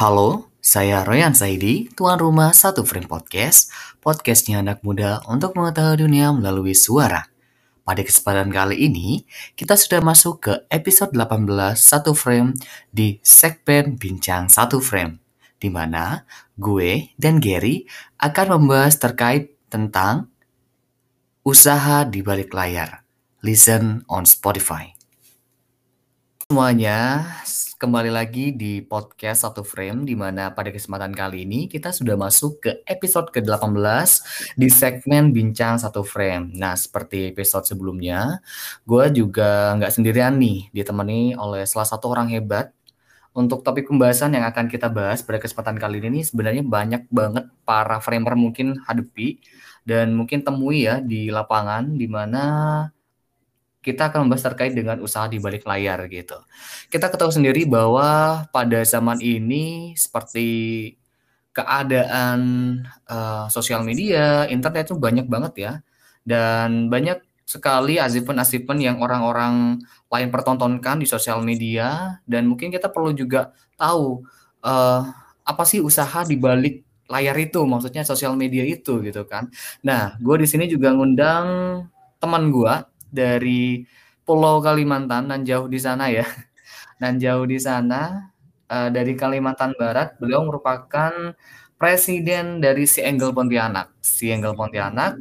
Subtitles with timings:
[0.00, 3.68] Halo, saya Royan Saidi, tuan rumah Satu Frame Podcast,
[4.00, 7.28] podcastnya anak muda untuk mengetahui dunia melalui suara.
[7.84, 9.28] Pada kesempatan kali ini,
[9.60, 12.56] kita sudah masuk ke episode 18 Satu Frame
[12.88, 15.20] di segmen Bincang Satu Frame,
[15.60, 16.24] di mana
[16.56, 17.84] gue dan Gary
[18.24, 20.32] akan membahas terkait tentang
[21.44, 23.04] usaha di balik layar.
[23.44, 24.99] Listen on Spotify.
[26.50, 27.30] Semuanya,
[27.78, 32.58] kembali lagi di podcast Satu Frame di mana pada kesempatan kali ini kita sudah masuk
[32.58, 33.78] ke episode ke-18
[34.58, 36.50] di segmen Bincang Satu Frame.
[36.58, 38.42] Nah, seperti episode sebelumnya,
[38.82, 42.74] gue juga nggak sendirian nih, ditemani oleh salah satu orang hebat.
[43.30, 48.02] Untuk topik pembahasan yang akan kita bahas pada kesempatan kali ini sebenarnya banyak banget para
[48.02, 49.38] framer mungkin hadapi
[49.86, 52.42] dan mungkin temui ya di lapangan di mana
[53.80, 56.36] kita akan membahas terkait dengan usaha di balik layar gitu.
[56.92, 60.48] Kita ketahui sendiri bahwa pada zaman ini seperti
[61.56, 62.40] keadaan
[63.08, 65.72] uh, sosial media, internet itu banyak banget ya.
[66.20, 73.10] Dan banyak sekali achievement-achievement yang orang-orang lain pertontonkan di sosial media dan mungkin kita perlu
[73.10, 74.22] juga tahu
[74.62, 75.02] uh,
[75.42, 79.50] apa sih usaha di balik layar itu, maksudnya sosial media itu gitu kan.
[79.82, 81.46] Nah, gue di sini juga ngundang
[82.22, 82.74] teman gue
[83.10, 83.84] dari
[84.22, 86.24] Pulau Kalimantan dan jauh di sana ya.
[87.00, 88.30] Dan jauh di sana
[88.68, 91.32] uh, dari Kalimantan Barat, beliau merupakan
[91.80, 93.96] presiden dari Si Enggel Pontianak.
[94.04, 95.16] Si Enggel Pontianak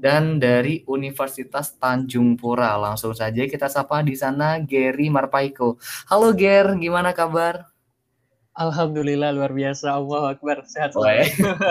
[0.00, 2.74] dan dari Universitas Tanjung Pura.
[2.80, 5.76] Langsung saja kita sapa di sana Gary Marpaiko.
[6.08, 7.68] Halo Ger, gimana kabar?
[8.58, 11.22] Alhamdulillah luar biasa Allah Akbar sehat selalu.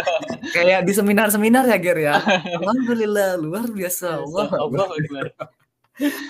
[0.56, 2.16] Kayak di seminar-seminar ya Ger ya.
[2.64, 4.88] Alhamdulillah luar biasa Allah Akbar.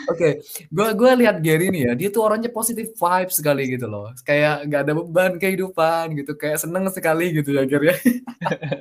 [0.10, 0.42] Oke,
[0.74, 4.66] gue gue lihat Gary nih ya, dia tuh orangnya positif vibe sekali gitu loh, kayak
[4.66, 7.98] nggak ada beban kehidupan gitu, kayak seneng sekali gitu ya Gary ya.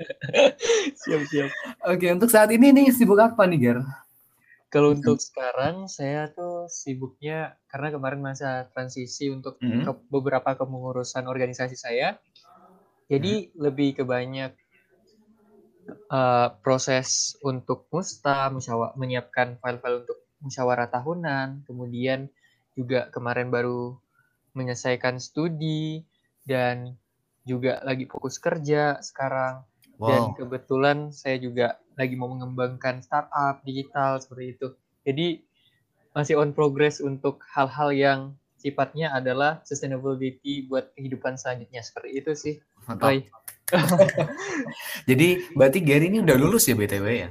[1.04, 1.50] siap siap.
[1.92, 3.78] Oke, untuk saat ini nih sibuk apa nih Ger?
[4.68, 9.84] Kalau untuk sekarang saya tuh sibuknya karena kemarin masa transisi untuk mm -hmm.
[9.88, 12.20] ke beberapa kepengurusan organisasi saya,
[13.08, 13.58] jadi mm -hmm.
[13.64, 14.52] lebih ke banyak
[16.12, 18.52] uh, proses untuk musta,
[18.96, 22.28] menyiapkan file-file untuk musyawarah tahunan, kemudian
[22.76, 23.96] juga kemarin baru
[24.54, 26.04] menyelesaikan studi
[26.46, 26.94] dan
[27.42, 29.64] juga lagi fokus kerja sekarang.
[29.98, 30.08] Wow.
[30.08, 34.66] Dan kebetulan saya juga lagi mau mengembangkan startup digital seperti itu.
[35.02, 35.26] Jadi
[36.14, 38.20] masih on progress untuk hal-hal yang
[38.58, 42.54] sifatnya adalah sustainability buat kehidupan selanjutnya seperti itu sih.
[42.86, 43.26] Mantap.
[45.10, 47.28] Jadi berarti Gary ini udah lulus ya BTW ya?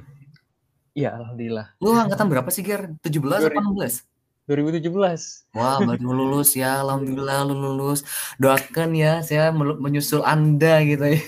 [0.98, 1.78] Iya, alhamdulillah.
[1.78, 2.90] Lu angkatan berapa sih, Ger?
[3.06, 4.17] 17 atau 18?
[4.48, 5.52] 2017.
[5.52, 6.80] Wah, baru lulus ya.
[6.80, 8.08] Alhamdulillah lu lulus.
[8.40, 11.20] Doakan ya saya menyusul Anda gitu ya.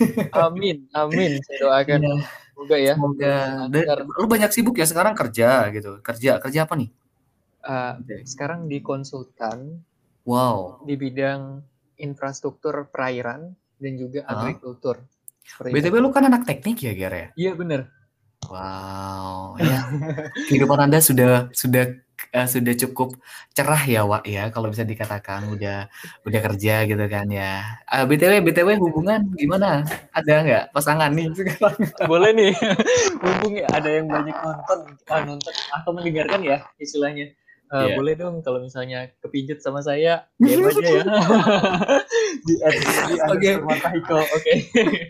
[0.48, 1.44] Amin, amin.
[1.44, 2.00] Saya doakan.
[2.00, 2.16] Ya.
[2.56, 2.94] Semoga ya.
[2.96, 3.36] Semoga.
[4.08, 6.00] lu banyak sibuk ya sekarang kerja gitu.
[6.00, 6.90] Kerja, kerja apa nih?
[7.60, 9.84] Uh, sekarang di konsultan.
[10.24, 10.88] Wow.
[10.88, 11.60] Di bidang
[12.00, 13.52] infrastruktur perairan
[13.84, 15.04] dan juga agrikultur.
[15.60, 17.28] BTW lu kan anak teknik ya, Ger ya?
[17.36, 17.99] Iya, bener
[18.48, 19.92] Wow, ya.
[20.48, 21.92] Kehidupan Anda sudah sudah
[22.32, 23.20] uh, sudah cukup
[23.52, 25.92] cerah ya, Wak ya, kalau bisa dikatakan udah
[26.24, 27.68] udah kerja gitu kan ya.
[27.92, 29.84] Uh, BTW BTW hubungan gimana?
[30.16, 31.28] Ada nggak pasangan nih?
[32.08, 32.54] Boleh nih.
[33.22, 34.80] Mumpung ada yang banyak nonton,
[35.12, 37.36] uh, nonton atau mendengarkan ya istilahnya.
[37.70, 37.98] Uh, yeah.
[38.02, 41.04] Boleh dong kalau misalnya kepincut sama saya, DM aja ya.
[42.50, 43.50] di di Oke.
[44.10, 44.54] Oke.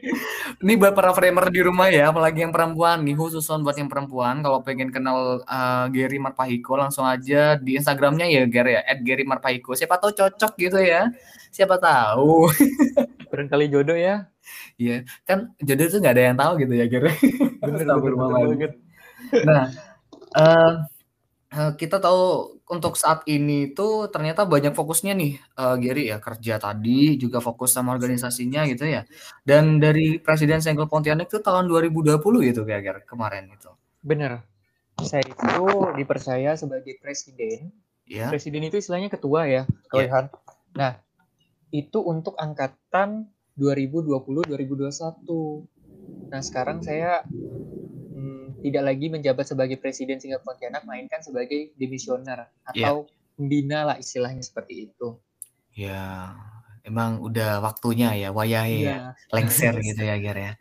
[0.68, 4.44] Ini buat para framer di rumah ya, apalagi yang perempuan nih, khusus buat yang perempuan.
[4.44, 9.24] Kalau pengen kenal uh, Gary Marpahiko, langsung aja di Instagramnya ya Gary ya, at Gary
[9.24, 9.72] Marpahiko.
[9.72, 11.08] Siapa tahu cocok gitu ya.
[11.56, 12.52] Siapa tahu.
[13.32, 14.28] Barangkali jodoh ya.
[14.76, 17.16] Iya, kan jodoh itu nggak ada yang tahu gitu ya Gary.
[17.64, 18.72] Bener, bener, bener,
[19.48, 19.64] Nah,
[20.36, 20.72] uh,
[21.50, 26.62] Uh, kita tahu untuk saat ini tuh ternyata banyak fokusnya nih, uh, Gary ya, kerja
[26.62, 29.02] tadi juga fokus sama organisasinya gitu ya.
[29.42, 33.74] Dan dari Presiden Senggol Pontianak itu tahun 2020 gitu kayak Gary, kemarin itu.
[34.06, 34.46] Bener.
[35.02, 35.66] Saya itu
[35.98, 37.74] dipercaya sebagai presiden.
[38.06, 38.30] Ya.
[38.30, 40.30] Presiden itu istilahnya ketua ya, Kalian.
[40.30, 40.38] Ya.
[40.78, 40.94] Nah,
[41.74, 45.66] itu untuk angkatan 2020-2021.
[46.30, 47.26] Nah, sekarang saya
[48.60, 53.36] tidak lagi menjabat sebagai presiden Singapura Pontianak, mainkan sebagai demisioner atau yeah.
[53.36, 55.16] pembina lah istilahnya seperti itu.
[55.74, 56.36] Ya,
[56.84, 59.16] emang udah waktunya ya, wayahe yeah.
[59.16, 60.54] ya, lengser gitu ya, Ger ya.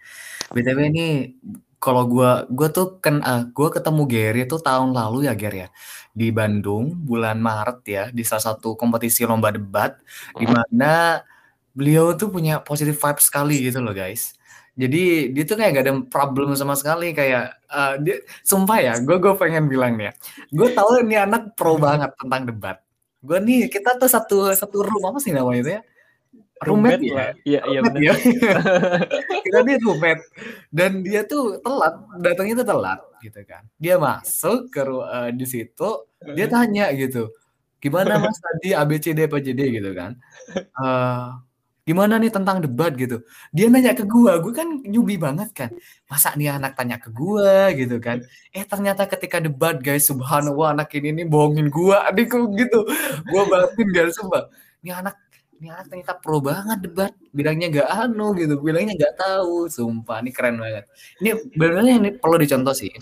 [0.55, 1.07] BTW ini
[1.79, 5.69] kalau gua gua tuh kan uh, gua ketemu Gary tuh tahun lalu ya, Ger ya.
[6.15, 9.99] Di Bandung bulan Maret ya, di salah satu kompetisi lomba debat
[10.35, 11.23] di mana
[11.75, 14.38] beliau tuh punya positive vibe sekali gitu loh guys.
[14.79, 19.19] Jadi dia tuh kayak gak ada problem sama sekali kayak uh, dia sumpah ya, gue
[19.19, 20.13] gue pengen bilang nih ya,
[20.55, 22.79] gue tahu ini anak pro banget tentang debat.
[23.19, 25.83] Gue nih kita tuh satu satu room apa sih namanya itu ya?
[26.59, 27.27] Roommate, ya?
[27.47, 28.03] Iya, iya benar.
[28.03, 28.15] Ya.
[29.47, 30.23] kita dia roommate
[30.75, 33.63] dan dia tuh telat, datangnya tuh telat gitu kan.
[33.79, 35.91] Dia masuk ke uh, di situ,
[36.35, 37.31] dia tanya gitu,
[37.79, 40.19] gimana mas tadi ABCD apa JD gitu kan?
[40.79, 41.39] Uh,
[41.89, 43.25] gimana nih tentang debat gitu?
[43.57, 45.71] Dia nanya ke gua gua kan nyubi banget kan.
[46.05, 48.21] Masa nih anak tanya ke gua gitu kan?
[48.53, 52.85] Eh ternyata ketika debat guys subhanallah anak ini nih bohongin gua adikku gitu.
[53.33, 54.53] Gua batin gak sumpah.
[54.85, 55.17] Ini anak
[55.59, 57.13] ini anak ternyata pro banget debat.
[57.33, 59.73] Bilangnya gak anu gitu bilangnya gak tahu.
[59.73, 60.85] Sumpah ini keren banget.
[61.25, 62.93] Ini benar-benar ini perlu dicontoh sih.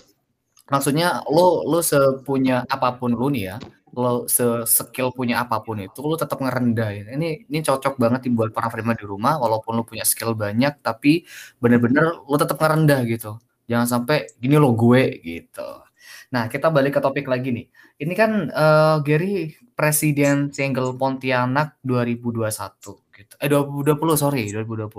[0.71, 3.57] Maksudnya lo lo sepunya apa pun lo nih ya
[3.93, 7.03] lo se-skill punya apa pun itu lo tetap ngerendah ya.
[7.15, 10.83] Ini ini cocok banget nih buat para framer di rumah walaupun lo punya skill banyak
[10.83, 11.23] tapi
[11.61, 13.39] bener-bener lo tetap ngerendah gitu.
[13.67, 15.87] Jangan sampai gini lo gue gitu.
[16.27, 17.65] Nah, kita balik ke topik lagi nih.
[18.03, 23.33] Ini kan uh, Gary Presiden Single Pontianak 2021 gitu.
[23.39, 24.91] Eh 2020 sorry, 2020.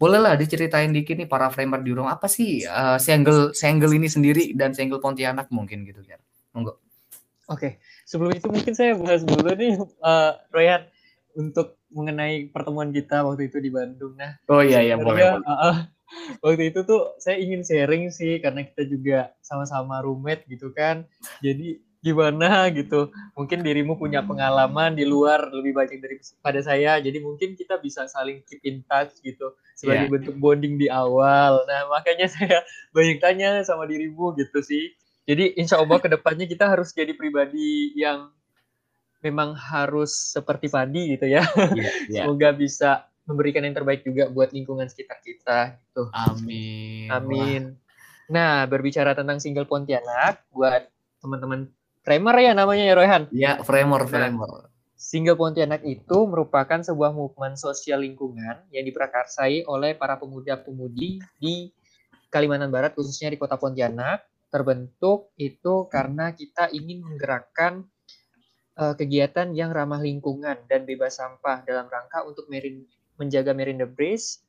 [0.00, 4.08] Boleh lah diceritain dikit nih para framer di rumah apa sih uh, single single ini
[4.10, 6.20] sendiri dan single Pontianak mungkin gitu kan.
[6.56, 6.80] Monggo.
[7.46, 10.86] Oke, sebelum itu mungkin saya bahas dulu nih, uh, Royan,
[11.34, 14.14] untuk mengenai pertemuan kita waktu itu di Bandung.
[14.14, 15.42] Nah, oh iya iya boleh.
[15.42, 15.76] Uh, uh,
[16.40, 21.04] waktu itu tuh saya ingin sharing sih karena kita juga sama-sama roommate gitu kan.
[21.42, 23.10] Jadi gimana gitu.
[23.34, 27.02] Mungkin dirimu punya pengalaman di luar lebih banyak daripada saya.
[27.02, 30.12] Jadi mungkin kita bisa saling keep in touch gitu sebagai yeah.
[30.14, 31.66] bentuk bonding di awal.
[31.66, 32.62] Nah, makanya saya
[32.94, 34.94] banyak tanya sama dirimu gitu sih.
[35.26, 38.30] Jadi insya Allah ke depannya kita harus jadi pribadi yang
[39.26, 41.42] memang harus seperti Padi gitu ya.
[41.74, 42.24] Yeah, yeah.
[42.30, 45.82] Semoga bisa memberikan yang terbaik juga buat lingkungan sekitar kita.
[45.82, 46.02] Gitu.
[46.14, 47.10] Amin.
[47.10, 47.62] Amin.
[47.74, 47.84] Wah.
[48.30, 50.86] Nah berbicara tentang single Pontianak buat
[51.18, 51.70] teman-teman
[52.06, 53.22] Framer ya namanya ya Royhan.
[53.34, 54.46] Iya Framer Framer.
[54.46, 61.74] Nah, single Pontianak itu merupakan sebuah movement sosial lingkungan yang diprakarsai oleh para pemuda-pemudi di
[62.30, 67.86] Kalimantan Barat khususnya di Kota Pontianak terbentuk itu karena kita ingin menggerakkan
[68.78, 72.86] uh, kegiatan yang ramah lingkungan dan bebas sampah dalam rangka untuk merin,
[73.18, 74.42] menjaga Marine Debris,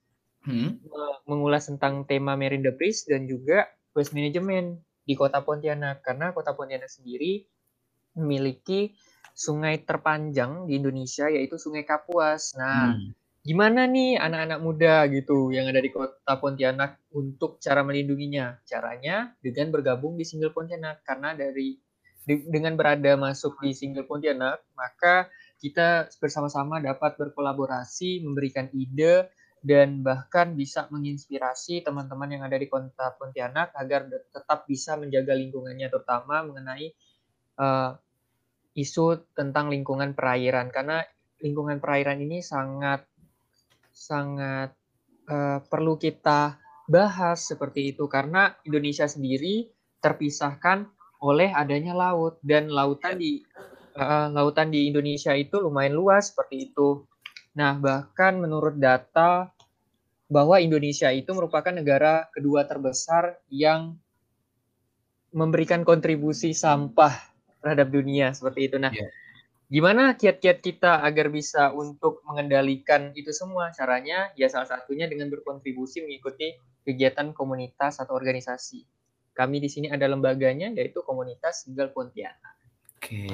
[0.45, 0.85] hmm.
[1.25, 3.65] mengulas tentang tema Marine Debris dan juga
[3.97, 7.47] waste management di Kota Pontianak karena Kota Pontianak sendiri
[8.17, 8.93] memiliki
[9.37, 12.57] sungai terpanjang di Indonesia yaitu Sungai Kapuas.
[12.57, 18.59] Nah, hmm gimana nih anak-anak muda gitu yang ada di kota Pontianak untuk cara melindunginya?
[18.67, 21.79] Caranya dengan bergabung di Single Pontianak karena dari
[22.27, 25.31] dengan berada masuk di Single Pontianak, maka
[25.63, 29.31] kita bersama-sama dapat berkolaborasi, memberikan ide
[29.63, 35.87] dan bahkan bisa menginspirasi teman-teman yang ada di kota Pontianak agar tetap bisa menjaga lingkungannya
[35.87, 36.91] terutama mengenai
[37.63, 37.95] uh,
[38.75, 41.01] isu tentang lingkungan perairan karena
[41.39, 43.07] lingkungan perairan ini sangat
[43.97, 44.77] sangat
[45.25, 50.85] uh, perlu kita bahas seperti itu karena Indonesia sendiri terpisahkan
[51.25, 53.41] oleh adanya laut dan lautan di
[53.97, 57.09] uh, lautan di Indonesia itu lumayan luas seperti itu.
[57.57, 59.49] Nah, bahkan menurut data
[60.29, 63.97] bahwa Indonesia itu merupakan negara kedua terbesar yang
[65.33, 67.17] memberikan kontribusi sampah
[67.65, 68.77] terhadap dunia seperti itu.
[68.77, 69.09] Nah, yeah
[69.67, 73.67] Gimana kiat-kiat kita agar bisa untuk mengendalikan itu semua?
[73.75, 76.55] Caranya ya salah satunya dengan berkontribusi mengikuti
[76.87, 78.87] kegiatan komunitas atau organisasi.
[79.35, 82.55] Kami di sini ada lembaganya yaitu komunitas Single Pontianak.
[82.97, 83.27] Oke,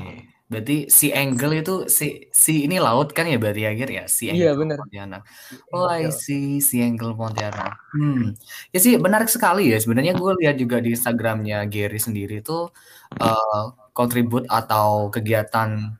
[0.49, 4.41] berarti si Angle itu si si ini laut kan ya berarti akhir ya si Angle
[4.41, 4.77] iya, benar.
[4.81, 5.21] Pontianak.
[5.69, 7.77] Oh, I see si Angle Pontianak.
[7.93, 8.33] Hmm,
[8.73, 9.77] ya sih menarik sekali ya.
[9.77, 12.73] Sebenarnya gue lihat juga di Instagramnya Gary sendiri itu
[13.21, 13.63] uh,
[13.93, 15.93] kontribut atau kegiatan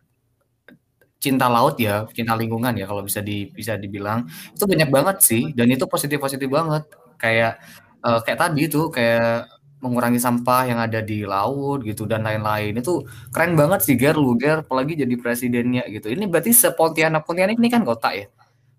[1.23, 5.55] cinta laut ya, cinta lingkungan ya kalau bisa di bisa dibilang itu banyak banget sih
[5.55, 6.83] dan itu positif positif banget
[7.15, 7.63] kayak
[8.03, 9.47] uh, kayak tadi itu kayak
[9.83, 13.03] mengurangi sampah yang ada di laut gitu dan lain-lain itu
[13.35, 17.67] keren banget sih Ger lu Ger apalagi jadi presidennya gitu ini berarti sepontianak Pontianak ini
[17.67, 18.31] kan kota ya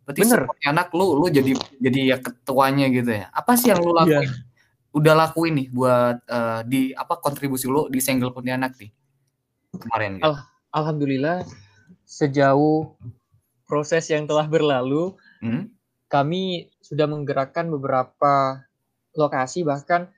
[0.09, 0.49] berarti Bener.
[0.49, 4.01] sepontianak lu lu jadi jadi ya ketuanya gitu ya apa sih yang lu iya.
[4.01, 4.97] lakuin yeah.
[4.97, 8.89] udah lakuin nih buat uh, di apa kontribusi lu di single Pontianak nih
[9.77, 10.25] kemarin gitu.
[10.25, 10.35] Al
[10.73, 11.45] Alhamdulillah
[12.05, 12.95] sejauh
[13.65, 15.73] proses yang telah berlalu, hmm?
[16.09, 18.65] kami sudah menggerakkan beberapa
[19.17, 20.11] lokasi bahkan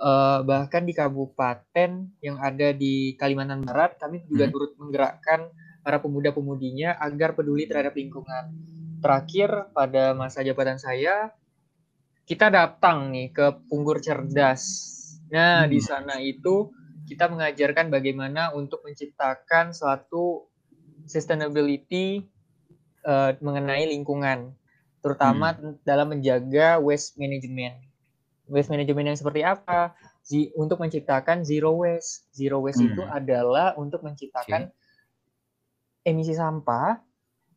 [0.00, 1.90] uh, bahkan di kabupaten
[2.20, 4.52] yang ada di Kalimantan Barat kami juga hmm?
[4.52, 5.52] turut menggerakkan
[5.84, 8.76] para pemuda-pemudinya agar peduli terhadap lingkungan.
[8.98, 11.30] terakhir pada masa jabatan saya
[12.26, 14.66] kita datang nih ke Punggur Cerdas.
[15.30, 15.70] Nah, hmm.
[15.70, 16.68] di sana itu
[17.08, 20.50] kita mengajarkan bagaimana untuk menciptakan suatu
[21.08, 22.28] sustainability
[23.08, 24.52] uh, mengenai lingkungan,
[25.00, 25.80] terutama hmm.
[25.82, 27.80] dalam menjaga waste management.
[28.48, 29.96] Waste management yang seperti apa?
[30.24, 32.28] Z untuk menciptakan zero waste.
[32.36, 32.92] Zero waste hmm.
[32.92, 36.08] itu adalah untuk menciptakan okay.
[36.08, 37.00] emisi sampah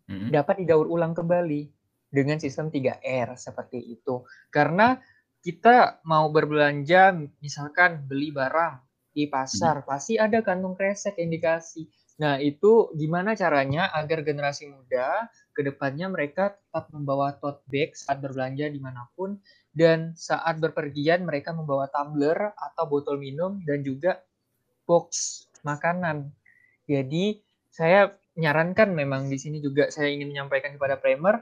[0.07, 0.31] hmm.
[0.31, 1.67] dapat didaur ulang kembali
[2.11, 4.27] dengan sistem 3R seperti itu.
[4.51, 4.99] Karena
[5.41, 9.87] kita mau berbelanja misalkan beli barang di pasar, hmm.
[9.87, 11.87] pasti ada kantung kresek yang dikasih.
[12.21, 15.25] Nah, itu gimana caranya agar generasi muda
[15.57, 19.41] ke depannya mereka tetap membawa tote bag saat berbelanja di mana pun
[19.73, 24.21] dan saat berpergian mereka membawa tumbler atau botol minum dan juga
[24.85, 26.29] box makanan.
[26.85, 27.41] Jadi
[27.73, 31.41] saya menyarankan memang di sini juga saya ingin menyampaikan kepada primer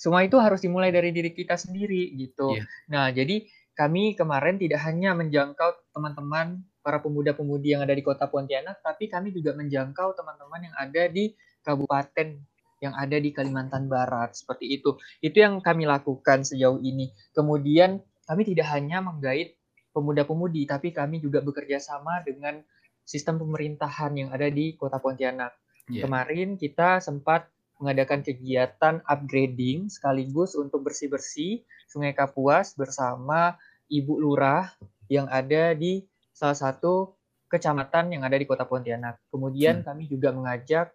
[0.00, 2.56] semua itu harus dimulai dari diri kita sendiri gitu.
[2.56, 2.66] Yeah.
[2.88, 3.44] Nah, jadi
[3.76, 9.30] kami kemarin tidak hanya menjangkau teman-teman para pemuda-pemudi yang ada di kota Pontianak, tapi kami
[9.30, 11.30] juga menjangkau teman-teman yang ada di
[11.62, 12.42] kabupaten
[12.82, 14.98] yang ada di Kalimantan Barat seperti itu.
[15.22, 17.14] Itu yang kami lakukan sejauh ini.
[17.30, 19.54] Kemudian kami tidak hanya menggait
[19.94, 22.58] pemuda-pemudi, tapi kami juga bekerja sama dengan
[23.06, 25.54] sistem pemerintahan yang ada di Kota Pontianak.
[25.86, 26.10] Yeah.
[26.10, 27.46] Kemarin kita sempat
[27.78, 33.54] mengadakan kegiatan upgrading sekaligus untuk bersih-bersih Sungai Kapuas bersama
[33.86, 34.74] Ibu Lurah
[35.06, 36.09] yang ada di
[36.40, 37.20] salah satu
[37.52, 39.20] kecamatan yang ada di Kota Pontianak.
[39.28, 39.84] Kemudian hmm.
[39.84, 40.88] kami juga mengajak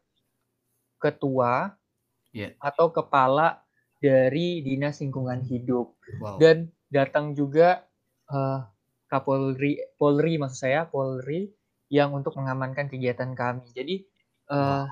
[0.98, 1.78] ketua
[2.34, 2.58] yeah.
[2.58, 3.62] atau kepala
[4.02, 6.42] dari Dinas Lingkungan Hidup wow.
[6.42, 7.86] dan datang juga
[8.34, 8.66] uh,
[9.06, 11.54] Kapolri Polri maksud saya Polri
[11.94, 13.70] yang untuk mengamankan kegiatan kami.
[13.70, 14.02] Jadi
[14.50, 14.90] uh,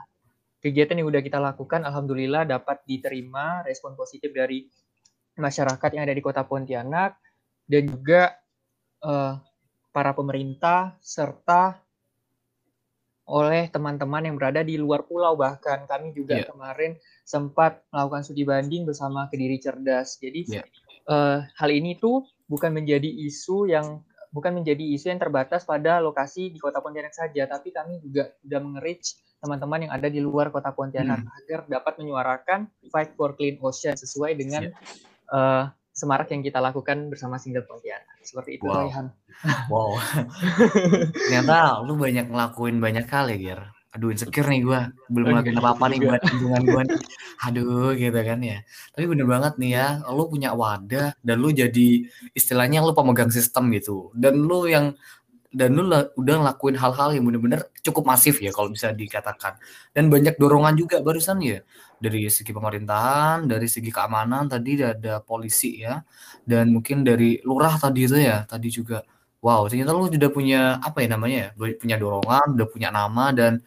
[0.61, 4.69] kegiatan yang sudah kita lakukan alhamdulillah dapat diterima respon positif dari
[5.33, 7.17] masyarakat yang ada di Kota Pontianak
[7.65, 8.37] dan juga
[9.01, 9.41] uh,
[9.93, 11.77] para pemerintah serta
[13.23, 16.47] oleh teman-teman yang berada di luar pulau bahkan kami juga yeah.
[16.49, 16.91] kemarin
[17.23, 20.19] sempat melakukan studi banding bersama Kediri Cerdas.
[20.19, 20.67] Jadi yeah.
[21.07, 24.03] uh, hal ini tuh bukan menjadi isu yang
[24.35, 28.59] bukan menjadi isu yang terbatas pada lokasi di Kota Pontianak saja, tapi kami juga sudah
[28.59, 31.37] mengerich teman-teman yang ada di luar Kota Pontianak hmm.
[31.39, 32.59] agar dapat menyuarakan
[32.91, 35.31] fight for clean ocean sesuai dengan yeah.
[35.31, 38.17] uh, semarak yang kita lakukan bersama single Pontianak.
[38.25, 38.89] Seperti itu, wow.
[39.69, 40.01] Wow.
[41.13, 43.61] Ternyata lu banyak ngelakuin banyak hal ya, Gir.
[43.93, 44.79] Aduh, insecure nih gue.
[45.13, 46.83] Belum ngelakuin apa-apa nih buat lingkungan gue.
[47.45, 48.65] Aduh, gitu kan ya.
[48.97, 53.69] Tapi bener banget nih ya, lu punya wadah dan lu jadi istilahnya lu pemegang sistem
[53.69, 54.09] gitu.
[54.17, 54.97] Dan lu yang
[55.53, 59.61] dan lu udah ngelakuin hal-hal yang bener-bener cukup masif ya kalau bisa dikatakan.
[59.93, 61.61] Dan banyak dorongan juga barusan ya.
[62.01, 66.01] Dari segi pemerintahan, dari segi keamanan tadi ada polisi ya,
[66.43, 69.05] dan mungkin dari lurah tadi itu ya, tadi juga.
[69.43, 73.59] Wow ternyata lu sudah punya apa ya namanya ya, punya dorongan, udah punya nama dan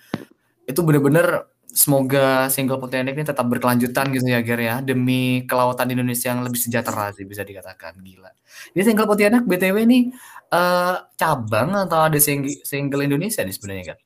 [0.67, 4.81] itu benar-benar semoga single Pontianak ini tetap berkelanjutan gitu ya Ger ya.
[4.81, 8.01] Demi kelautan Indonesia yang lebih sejahtera sih bisa dikatakan.
[8.01, 8.33] Gila.
[8.73, 10.09] Ini single Pontianak BTW ini
[10.53, 13.99] uh, cabang atau ada single, single Indonesia nih sebenarnya kan?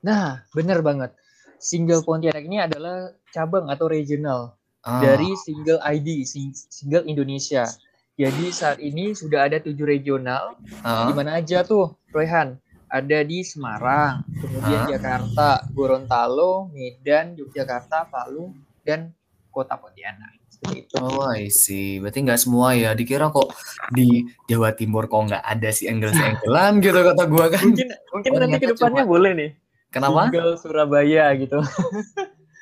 [0.00, 1.12] Nah, bener banget
[1.60, 4.98] single Pontianak ini adalah cabang atau regional ah.
[5.04, 6.24] dari single ID,
[6.72, 7.68] single Indonesia.
[8.16, 10.56] Jadi saat ini sudah ada tujuh regional.
[10.80, 11.06] Ah.
[11.06, 12.56] Di mana aja tuh, Royhan?
[12.90, 14.88] Ada di Semarang, kemudian ah.
[14.90, 18.50] Jakarta, Gorontalo, Medan, Yogyakarta, Palu,
[18.82, 19.14] dan
[19.54, 20.39] Kota Pontianak.
[20.68, 21.00] Itu.
[21.00, 21.96] Oh, I see.
[22.04, 22.92] Berarti nggak semua ya.
[22.92, 23.56] Dikira kok
[23.96, 27.64] di Jawa Timur kok nggak ada si angle si anggelan gitu kata gua kan.
[27.64, 29.12] Mungkin mungkin nanti ke depannya cuma...
[29.16, 29.50] boleh nih.
[29.88, 30.28] Kenapa?
[30.28, 31.58] Single Surabaya gitu.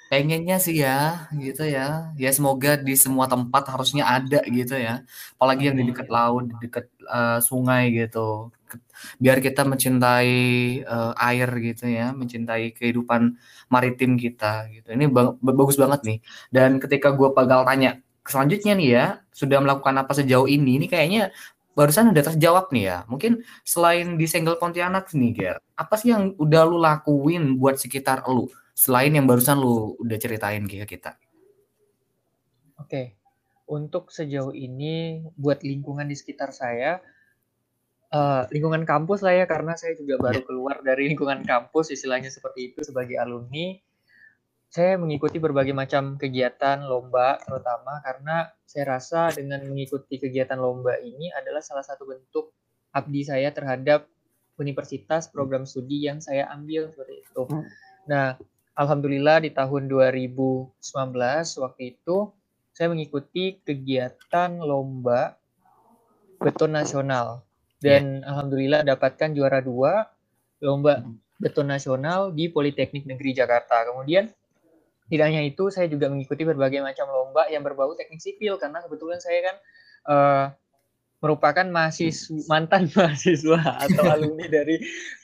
[0.08, 2.16] Pengennya sih ya, gitu ya.
[2.16, 5.04] Ya semoga di semua tempat harusnya ada gitu ya.
[5.36, 8.48] Apalagi yang di dekat laut, di dekat uh, sungai gitu.
[9.18, 10.34] Biar kita mencintai
[10.84, 13.38] uh, air gitu ya, mencintai kehidupan
[13.70, 14.94] maritim kita gitu.
[14.94, 16.18] Ini bang bagus banget nih.
[16.50, 20.82] Dan ketika gue bakal tanya selanjutnya nih ya, sudah melakukan apa sejauh ini?
[20.82, 21.22] Ini kayaknya
[21.78, 22.98] barusan udah terjawab nih ya.
[23.06, 28.26] Mungkin selain di single Pontianak nih, Ger, apa sih yang udah lu lakuin buat sekitar
[28.26, 28.50] lu?
[28.74, 31.14] Selain yang barusan lu udah ceritain ke kita.
[32.78, 33.14] Oke.
[33.68, 37.04] Untuk sejauh ini buat lingkungan di sekitar saya
[38.12, 40.46] uh, lingkungan kampus lah ya karena saya juga baru iya.
[40.46, 43.76] keluar dari lingkungan kampus istilahnya seperti itu sebagai alumni
[44.68, 51.32] saya mengikuti berbagai macam kegiatan lomba terutama karena saya rasa dengan mengikuti kegiatan lomba ini
[51.32, 52.52] adalah salah satu bentuk
[52.92, 54.04] abdi saya terhadap
[54.60, 57.42] universitas program studi yang saya ambil seperti itu.
[57.48, 57.64] Hmm.
[58.10, 58.36] Nah,
[58.76, 60.76] alhamdulillah di tahun 2019
[61.64, 62.28] waktu itu
[62.76, 65.40] saya mengikuti kegiatan lomba
[66.38, 67.47] beton nasional
[67.78, 68.28] dan yeah.
[68.30, 70.06] alhamdulillah dapatkan juara dua
[70.58, 71.06] lomba
[71.38, 73.86] beton nasional di Politeknik Negeri Jakarta.
[73.86, 74.26] Kemudian
[75.08, 79.22] tidak hanya itu, saya juga mengikuti berbagai macam lomba yang berbau teknik sipil karena kebetulan
[79.22, 79.56] saya kan
[80.10, 80.44] uh,
[81.18, 83.58] merupakan mahasiswa mantan mahasiswa
[83.88, 84.78] atau alumni dari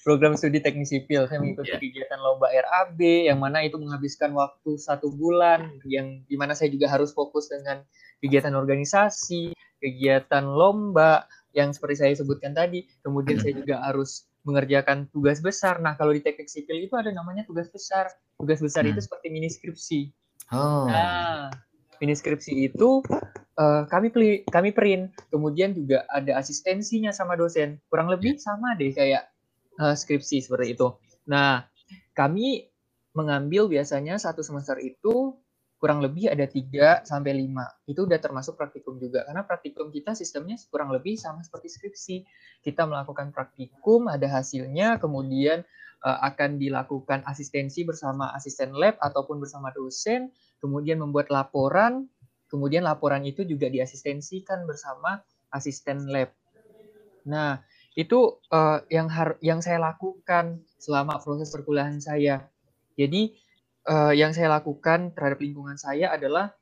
[0.06, 1.26] program studi teknik sipil.
[1.28, 1.82] Saya mengikuti yeah.
[1.82, 6.88] kegiatan lomba RAB yang mana itu menghabiskan waktu satu bulan, yang di mana saya juga
[6.88, 7.84] harus fokus dengan
[8.24, 12.84] kegiatan organisasi, kegiatan lomba yang seperti saya sebutkan tadi.
[13.00, 15.80] Kemudian saya juga harus mengerjakan tugas besar.
[15.80, 18.10] Nah, kalau di teknik sipil itu ada namanya tugas besar.
[18.36, 18.92] Tugas besar hmm.
[18.92, 20.12] itu seperti mini skripsi.
[20.52, 20.84] Oh.
[20.90, 21.48] Nah,
[22.02, 23.00] mini skripsi itu
[23.58, 28.52] uh, kami peli, kami print kemudian juga ada asistensinya sama dosen kurang lebih ya.
[28.52, 29.30] sama deh kayak
[29.78, 30.94] uh, skripsi seperti itu
[31.24, 31.66] nah
[32.14, 32.68] kami
[33.14, 35.38] mengambil biasanya satu semester itu
[35.84, 37.92] kurang lebih ada 3 sampai 5.
[37.92, 42.16] Itu udah termasuk praktikum juga karena praktikum kita sistemnya kurang lebih sama seperti skripsi.
[42.64, 45.60] Kita melakukan praktikum, ada hasilnya, kemudian
[46.00, 50.32] uh, akan dilakukan asistensi bersama asisten lab ataupun bersama dosen,
[50.64, 52.08] kemudian membuat laporan,
[52.54, 55.18] Kemudian laporan itu juga diasistensikan bersama
[55.50, 56.30] asisten lab.
[57.26, 57.58] Nah,
[57.98, 62.46] itu uh, yang har yang saya lakukan selama proses perkuliahan saya.
[62.94, 63.34] Jadi
[63.88, 66.52] uh, yang saya lakukan terhadap lingkungan saya adalah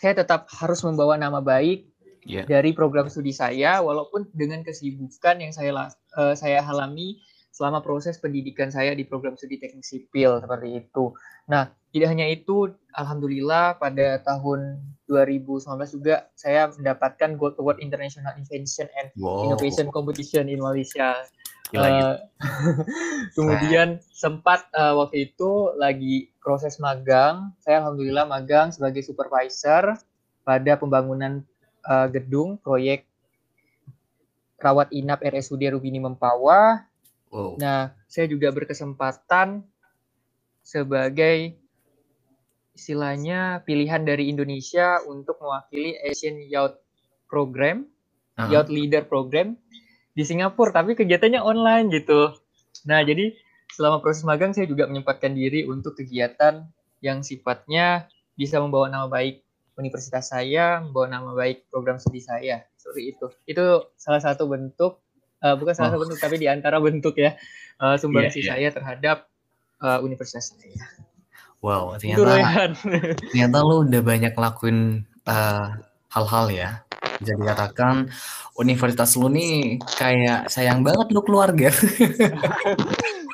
[0.00, 1.90] saya tetap harus membawa nama baik
[2.24, 2.48] yeah.
[2.48, 8.72] dari program studi saya, walaupun dengan kesibukan yang saya uh, saya alami selama proses pendidikan
[8.72, 11.12] saya di program studi teknik sipil seperti itu.
[11.50, 14.80] Nah, tidak hanya itu, alhamdulillah pada tahun
[15.10, 15.68] 2019
[16.00, 19.44] juga saya mendapatkan Gold Award International Invention and wow.
[19.44, 21.20] Innovation Competition in Malaysia.
[21.76, 22.16] Uh,
[23.36, 29.94] kemudian sempat uh, waktu itu lagi proses magang, saya alhamdulillah magang sebagai supervisor
[30.42, 31.44] pada pembangunan
[31.86, 33.06] uh, gedung proyek
[34.60, 36.84] rawat inap RSUD Rubini Mempawah.
[37.30, 37.56] Wow.
[37.62, 39.62] Nah, saya juga berkesempatan
[40.60, 41.56] sebagai
[42.74, 46.76] istilahnya pilihan dari Indonesia untuk mewakili Asian Youth
[47.30, 47.86] Program,
[48.36, 48.48] uh -huh.
[48.50, 49.54] Youth Leader Program
[50.20, 52.36] di Singapura, tapi kegiatannya online gitu.
[52.84, 53.32] Nah, jadi
[53.72, 56.68] selama proses magang saya juga menyempatkan diri untuk kegiatan
[57.00, 58.04] yang sifatnya
[58.36, 59.40] bisa membawa nama baik
[59.80, 62.68] universitas saya, membawa nama baik program studi saya.
[62.76, 63.26] Seperti itu.
[63.48, 65.00] Itu salah satu bentuk,
[65.40, 65.92] uh, bukan salah oh.
[65.96, 67.40] satu bentuk, tapi di antara bentuk ya
[67.80, 68.68] uh, sumbangsi yeah, yeah.
[68.68, 69.16] saya terhadap
[69.80, 70.84] uh, universitas saya.
[71.60, 72.72] Wow, ternyata
[73.32, 75.76] ternyata lu udah banyak lakuin uh,
[76.12, 76.70] hal-hal ya.
[77.20, 78.08] Bisa dikatakan
[78.56, 81.68] universitas lu nih kayak sayang banget lu keluarga.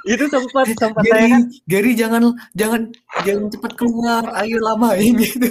[0.07, 2.23] itu sempat sempat Gary, saya Gary jangan
[2.55, 2.95] jangan
[3.27, 5.51] jangan cepat keluar, ayo lamain gitu.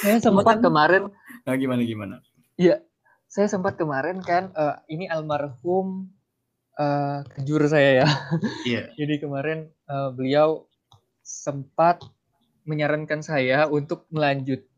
[0.00, 1.12] saya sempat kemarin
[1.44, 2.16] nah, gimana gimana?
[2.56, 2.80] Iya,
[3.28, 6.08] saya sempat kemarin kan uh, ini almarhum
[6.80, 8.08] uh, kejur saya ya.
[8.70, 8.82] Iya.
[8.96, 10.64] Jadi kemarin uh, beliau
[11.20, 12.00] sempat
[12.64, 14.08] menyarankan saya untuk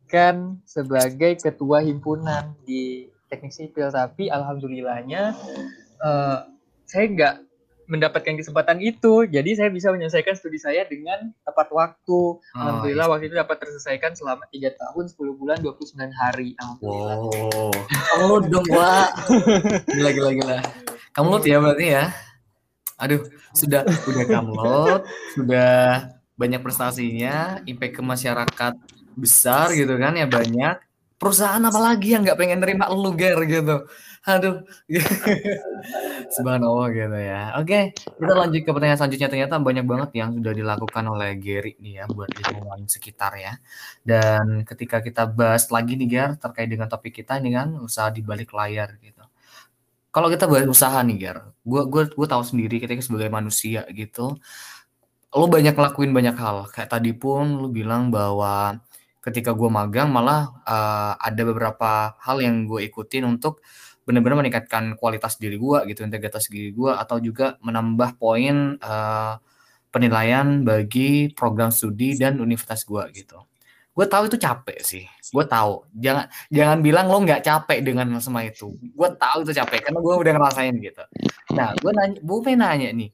[0.07, 3.91] melanjutkan sebagai ketua himpunan di teknik sipil.
[3.91, 5.35] Tapi alhamdulillahnya
[5.99, 6.47] uh,
[6.87, 7.35] saya nggak
[7.91, 9.27] mendapatkan kesempatan itu.
[9.27, 12.39] Jadi saya bisa menyelesaikan studi saya dengan tepat waktu.
[12.39, 13.13] Oh, alhamdulillah iya.
[13.15, 16.55] waktu itu dapat terselesaikan selama tiga tahun 10 bulan 29 hari.
[16.59, 17.17] Alhamdulillah.
[17.27, 17.71] Wow.
[17.91, 19.11] kamu dong Wak
[19.95, 20.59] gila gila gila.
[21.15, 22.05] Kamu ya berarti ya?
[22.97, 24.55] Aduh sudah sudah kamu
[25.35, 25.75] sudah
[26.37, 28.75] banyak prestasinya, impact ke masyarakat
[29.17, 30.77] besar gitu kan ya banyak.
[31.17, 33.89] Perusahaan apa lagi yang nggak pengen nerima lu ger gitu.
[34.27, 34.67] Aduh.
[36.35, 37.55] Subhanallah gitu ya.
[37.63, 39.29] Oke, kita lanjut ke pertanyaan selanjutnya.
[39.31, 43.55] Ternyata banyak banget yang sudah dilakukan oleh Gary nih ya buat lingkungan sekitar ya.
[44.03, 48.21] Dan ketika kita bahas lagi nih Ger terkait dengan topik kita ini kan usaha di
[48.27, 49.23] balik layar gitu.
[50.11, 54.35] Kalau kita bahas usaha nih Ger, gue gue gue tahu sendiri ketika sebagai manusia gitu,
[55.37, 56.67] lo banyak lakuin banyak hal.
[56.75, 58.81] Kayak tadi pun lo bilang bahwa
[59.27, 63.59] ketika gue magang malah uh, ada beberapa hal yang gue ikutin untuk
[64.07, 69.35] benar-benar meningkatkan kualitas diri gue gitu, integritas diri gue atau juga menambah poin uh,
[69.91, 73.43] penilaian bagi program studi dan universitas gue gitu.
[73.91, 75.05] Gue tahu itu capek sih.
[75.35, 75.91] Gue tahu.
[75.99, 78.79] Jangan jangan bilang lo nggak capek dengan semua itu.
[78.95, 81.05] Gue tahu itu capek karena gue udah ngerasain gitu.
[81.57, 83.11] Nah, gue nanya, gue pengen nanya nih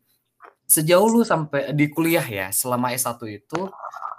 [0.73, 3.61] sejauh lu sampai di kuliah ya selama S1 itu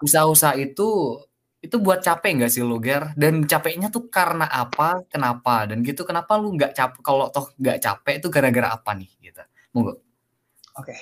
[0.05, 1.17] usaha-usaha itu
[1.63, 3.15] itu buat capek nggak sih lu Ger?
[3.15, 5.07] Dan capeknya tuh karena apa?
[5.07, 5.63] Kenapa?
[5.63, 9.39] Dan gitu kenapa lu nggak capek kalau toh nggak capek itu gara-gara apa nih gitu?
[9.71, 9.95] Monggo.
[9.95, 10.91] Oke.
[10.91, 10.99] Okay.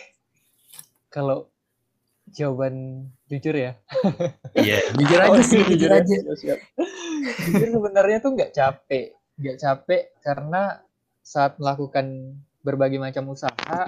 [1.09, 1.49] Kalau
[2.29, 3.73] jawaban jujur ya.
[4.55, 6.15] Iya, jujur aja oh, sih, jujur, aja.
[6.37, 6.59] Siap,
[7.49, 10.79] jujur sebenarnya tuh nggak capek, nggak capek karena
[11.21, 13.83] saat melakukan berbagai macam usaha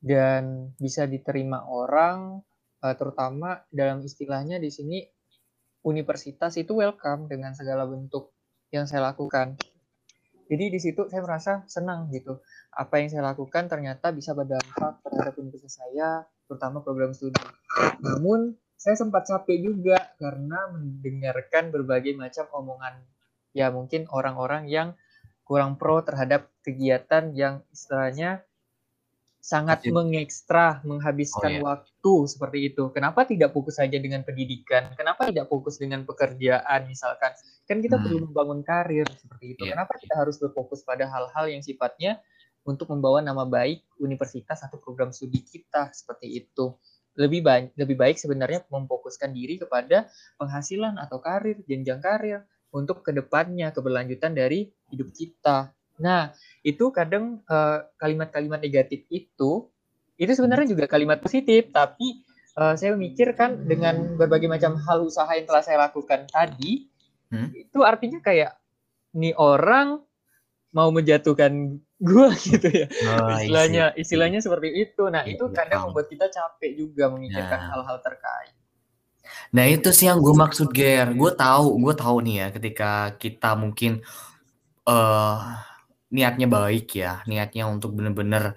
[0.00, 2.40] dan bisa diterima orang,
[2.84, 4.98] eh, terutama dalam istilahnya di sini
[5.84, 8.32] universitas itu welcome dengan segala bentuk
[8.72, 9.54] yang saya lakukan.
[10.44, 12.40] Jadi di situ saya merasa senang gitu.
[12.74, 17.40] Apa yang saya lakukan ternyata bisa berdampak terhadap universitas saya, terutama program studi.
[18.02, 23.00] Namun saya sempat capek juga karena mendengarkan berbagai macam omongan
[23.54, 24.98] ya mungkin orang-orang yang
[25.46, 28.42] kurang pro terhadap kegiatan yang istilahnya
[29.44, 31.60] sangat mengekstra, menghabiskan oh, iya.
[31.60, 32.88] waktu seperti itu.
[32.96, 34.96] Kenapa tidak fokus saja dengan pendidikan?
[34.96, 37.36] Kenapa tidak fokus dengan pekerjaan misalkan?
[37.68, 38.04] Kan kita hmm.
[38.08, 39.68] perlu membangun karir seperti itu.
[39.68, 39.76] Yeah.
[39.76, 42.24] Kenapa kita harus berfokus pada hal-hal yang sifatnya
[42.64, 46.72] untuk membawa nama baik universitas atau program studi kita seperti itu?
[47.20, 50.08] Lebih baik lebih baik sebenarnya memfokuskan diri kepada
[50.40, 55.68] penghasilan atau karir, jenjang karir untuk ke depannya keberlanjutan dari hidup kita.
[56.00, 56.34] Nah,
[56.66, 59.68] itu kadang eh, kalimat-kalimat negatif itu
[60.14, 62.22] itu sebenarnya juga kalimat positif, tapi
[62.54, 66.86] uh, saya memikirkan dengan berbagai macam hal usaha yang telah saya lakukan tadi,
[67.34, 67.50] hmm?
[67.50, 68.54] itu artinya kayak
[69.14, 70.02] nih orang
[70.74, 72.86] mau menjatuhkan gua gitu ya.
[73.10, 75.02] Oh, istilahnya istilahnya seperti itu.
[75.10, 77.70] Nah, itu iya, kadang membuat kita capek juga memikirkan nah.
[77.74, 78.04] hal-hal nah.
[78.06, 78.54] terkait.
[79.54, 81.10] Nah, itu sih yang gue maksud Ger.
[81.16, 84.04] Gue tahu, gue tahu nih ya ketika kita mungkin
[84.84, 85.38] uh,
[86.14, 88.54] niatnya baik ya, niatnya untuk benar-benar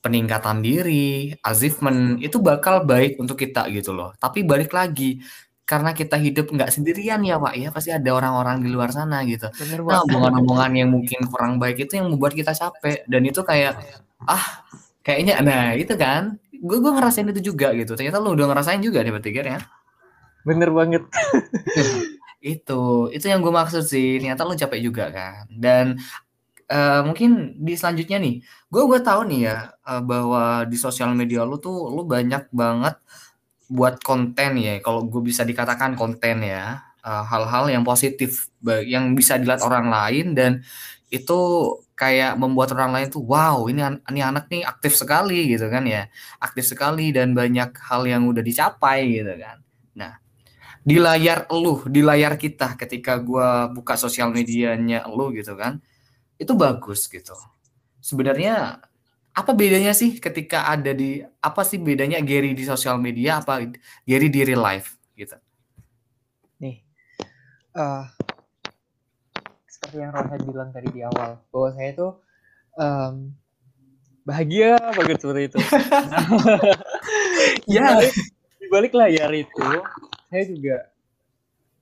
[0.00, 4.16] peningkatan diri, achievement itu bakal baik untuk kita gitu loh.
[4.16, 5.20] Tapi balik lagi
[5.64, 9.48] karena kita hidup nggak sendirian ya pak ya pasti ada orang-orang di luar sana gitu.
[9.56, 13.80] Bener, nah omongan-omongan yang mungkin kurang baik itu yang membuat kita capek dan itu kayak
[14.28, 14.44] ah
[15.00, 17.96] kayaknya nah itu kan gue gue ngerasain itu juga gitu.
[17.96, 19.60] Ternyata lo udah ngerasain juga nih bertiga ya.
[20.44, 21.08] Bener banget.
[22.44, 25.96] itu itu yang gue maksud sih ternyata lo capek juga kan dan
[26.70, 31.42] uh, mungkin di selanjutnya nih, gue gue tahu nih ya uh, bahwa di sosial media
[31.42, 32.96] lu tuh lu banyak banget
[33.68, 34.80] buat konten ya.
[34.84, 40.32] Kalau gue bisa dikatakan konten ya, hal hal-hal yang positif, yang bisa dilihat orang lain
[40.32, 40.52] dan
[41.12, 41.40] itu
[41.94, 46.10] kayak membuat orang lain tuh wow ini ini anak nih aktif sekali gitu kan ya
[46.42, 49.62] aktif sekali dan banyak hal yang udah dicapai gitu kan
[49.94, 50.18] nah
[50.82, 53.48] di layar lu di layar kita ketika gue
[53.78, 55.78] buka sosial medianya lu gitu kan
[56.38, 57.34] itu bagus gitu.
[58.02, 58.82] Sebenarnya
[59.34, 63.66] apa bedanya sih ketika ada di apa sih bedanya Gary di sosial media apa
[64.06, 65.34] Gary di real life gitu?
[66.62, 66.86] Nih,
[67.74, 68.06] uh,
[69.66, 72.08] seperti yang Rohan bilang tadi di awal bahwa saya itu
[72.78, 73.14] um,
[74.22, 75.58] bahagia banget seperti itu.
[77.74, 78.00] ya,
[78.62, 79.66] di balik layar itu
[80.30, 80.76] saya juga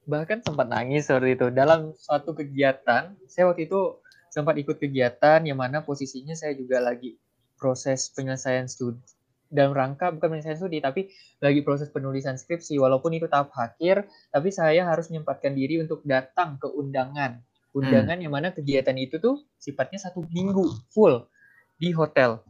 [0.03, 3.15] bahkan sempat nangis seperti itu dalam suatu kegiatan.
[3.31, 4.02] Saya waktu itu
[4.33, 7.21] sempat ikut kegiatan yang mana posisinya saya juga lagi
[7.61, 9.05] proses penyelesaian studi
[9.53, 11.13] dalam rangka bukan penyelesaian studi tapi
[11.45, 12.81] lagi proses penulisan skripsi.
[12.81, 17.37] Walaupun itu tahap akhir tapi saya harus menyempatkan diri untuk datang ke undangan.
[17.77, 18.25] Undangan hmm.
[18.25, 21.29] yang mana kegiatan itu tuh sifatnya satu minggu full
[21.77, 22.41] di hotel.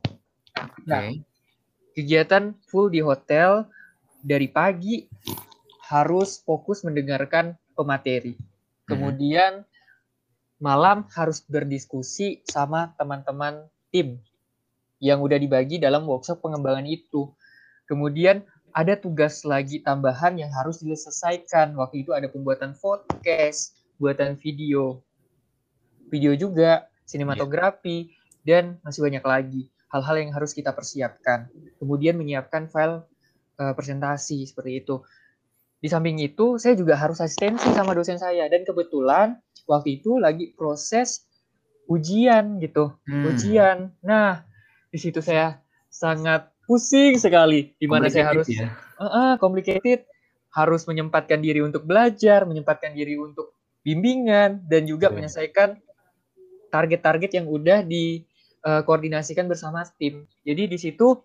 [0.87, 1.11] Nah
[1.99, 3.66] kegiatan full di hotel
[4.23, 5.11] dari pagi
[5.90, 8.38] harus fokus mendengarkan pemateri.
[8.38, 9.66] Hmm.
[10.62, 14.22] Malam harus berdiskusi sama teman-teman tim
[15.03, 17.35] yang udah dibagi dalam workshop pengembangan itu.
[17.90, 21.75] Kemudian ada tugas lagi tambahan yang harus diselesaikan.
[21.75, 25.03] Waktu itu ada pembuatan podcast, buatan video,
[26.07, 28.14] video juga, sinematografi,
[28.46, 31.51] dan masih banyak lagi hal-hal yang harus kita persiapkan.
[31.77, 33.05] Kemudian menyiapkan file
[33.61, 35.05] uh, presentasi seperti itu.
[35.83, 38.47] Di samping itu, saya juga harus asistensi sama dosen saya.
[38.47, 39.35] Dan kebetulan
[39.66, 41.27] waktu itu lagi proses
[41.90, 42.95] ujian gitu.
[43.03, 43.27] Hmm.
[43.27, 43.90] Ujian.
[44.07, 44.47] Nah,
[44.95, 45.59] di situ saya
[45.90, 47.75] sangat pusing sekali.
[47.75, 48.71] Di mana saya harus ya?
[48.97, 50.07] uh, uh, complicated,
[50.55, 55.14] harus menyempatkan diri untuk belajar, menyempatkan diri untuk bimbingan, dan juga yeah.
[55.18, 55.83] menyelesaikan
[56.71, 60.31] target-target yang udah dikoordinasikan uh, bersama tim.
[60.47, 61.18] Jadi di situ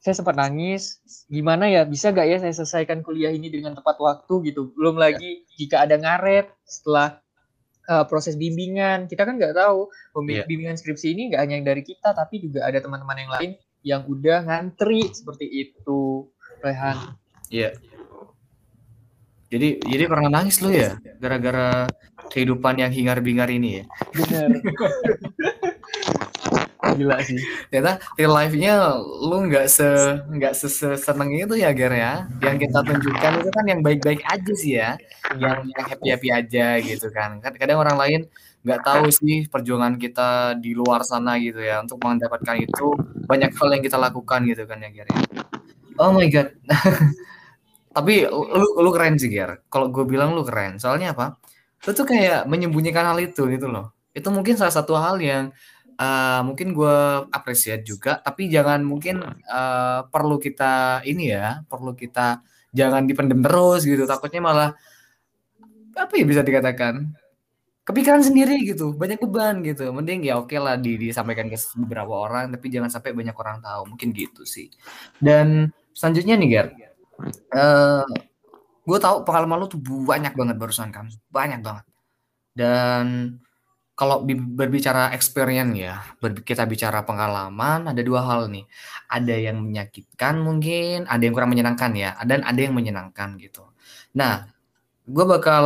[0.00, 4.48] saya sempat nangis gimana ya bisa gak ya saya selesaikan kuliah ini dengan tepat waktu
[4.48, 4.72] gitu?
[4.72, 5.12] Belum ya.
[5.12, 7.20] lagi jika ada ngaret setelah
[7.84, 9.12] uh, proses bimbingan.
[9.12, 9.92] Kita kan nggak tahu
[10.24, 10.48] yeah.
[10.48, 13.50] bimbingan skripsi ini nggak hanya dari kita tapi juga ada teman-teman yang lain
[13.84, 16.32] yang udah ngantri seperti itu
[16.64, 16.96] Rehan.
[17.52, 17.76] Iya.
[19.52, 21.84] Jadi jadi pernah nangis lu ya gara-gara
[22.32, 23.84] kehidupan yang hingar-bingar ini ya?
[24.16, 24.48] Benar
[26.96, 27.38] Gila sih.
[27.68, 29.88] Ternyata real life-nya lu nggak se
[30.30, 30.54] nggak
[30.98, 32.26] seneng itu ya Ger ya.
[32.42, 34.90] Yang kita tunjukkan itu kan yang baik-baik aja sih ya.
[35.36, 37.38] Yang yang happy-happy aja gitu kan.
[37.42, 38.20] Kadang orang lain
[38.60, 42.92] nggak tahu sih perjuangan kita di luar sana gitu ya untuk mendapatkan itu
[43.24, 45.18] banyak hal yang kita lakukan gitu kan ya Ger ya.
[46.00, 46.52] Oh my god.
[47.96, 49.60] Tapi lu lu keren sih Ger.
[49.68, 50.78] Kalau gue bilang lu keren.
[50.78, 51.36] Soalnya apa?
[51.84, 53.92] Lu tuh kayak menyembunyikan hal itu gitu loh.
[54.12, 55.54] Itu mungkin salah satu hal yang
[56.00, 56.96] uh, mungkin gue
[57.28, 62.40] apresiat juga, tapi jangan mungkin uh, perlu kita ini ya, perlu kita
[62.72, 64.08] jangan dipendem terus gitu.
[64.08, 64.70] Takutnya malah
[65.92, 67.12] apa ya bisa dikatakan
[67.84, 69.92] kepikiran sendiri gitu, banyak beban gitu.
[69.92, 73.60] Mending ya oke okay lah di, disampaikan ke beberapa orang, tapi jangan sampai banyak orang
[73.60, 73.82] tahu.
[73.94, 74.72] Mungkin gitu sih.
[75.20, 76.66] Dan selanjutnya nih Ger,
[77.52, 78.06] uh,
[78.86, 81.84] gue tahu pengalaman lu tuh banyak banget barusan kan, banyak banget.
[82.50, 83.36] Dan
[84.00, 86.00] kalau berbicara experience ya,
[86.40, 88.64] kita bicara pengalaman, ada dua hal nih.
[89.12, 93.68] Ada yang menyakitkan mungkin, ada yang kurang menyenangkan ya, dan ada yang menyenangkan gitu.
[94.16, 94.48] Nah,
[95.04, 95.64] gue bakal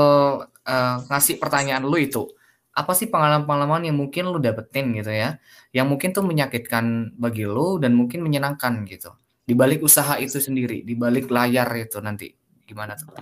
[0.51, 2.27] uh, ngasih pertanyaan lu itu.
[2.75, 5.39] Apa sih pengalaman-pengalaman yang mungkin lu dapetin gitu ya,
[5.71, 9.15] yang mungkin tuh menyakitkan bagi lu dan mungkin menyenangkan gitu.
[9.47, 12.35] Di balik usaha itu sendiri, di balik layar itu nanti
[12.67, 13.15] gimana tuh?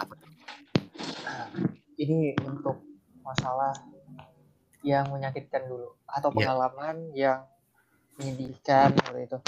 [2.01, 2.81] Ini untuk
[3.21, 3.92] masalah
[4.83, 6.37] yang menyakitkan dulu atau iya.
[6.37, 7.17] pengalaman yeah.
[7.17, 7.41] yang
[8.19, 9.39] menyedihkan waktu itu.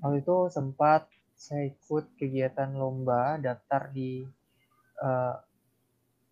[0.00, 4.24] Waktu itu sempat saya ikut kegiatan lomba daftar di
[5.04, 5.36] uh,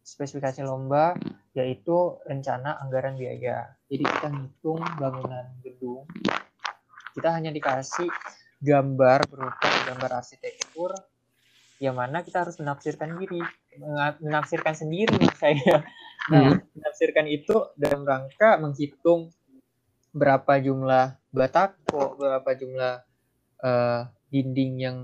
[0.04, 1.16] spesifikasi lomba
[1.56, 3.72] yaitu rencana anggaran biaya.
[3.88, 6.04] Jadi kita ngitung bangunan gedung.
[7.14, 8.10] Kita hanya dikasih
[8.58, 10.92] gambar berupa gambar arsitektur
[11.82, 13.42] yang mana kita harus menafsirkan diri,
[14.20, 15.84] menafsirkan sendiri saya
[16.32, 16.80] Nah, hmm.
[16.80, 19.28] menafsirkan itu dalam rangka menghitung
[20.14, 22.94] berapa jumlah batako, berapa jumlah
[23.60, 24.00] uh,
[24.32, 24.98] dinding yang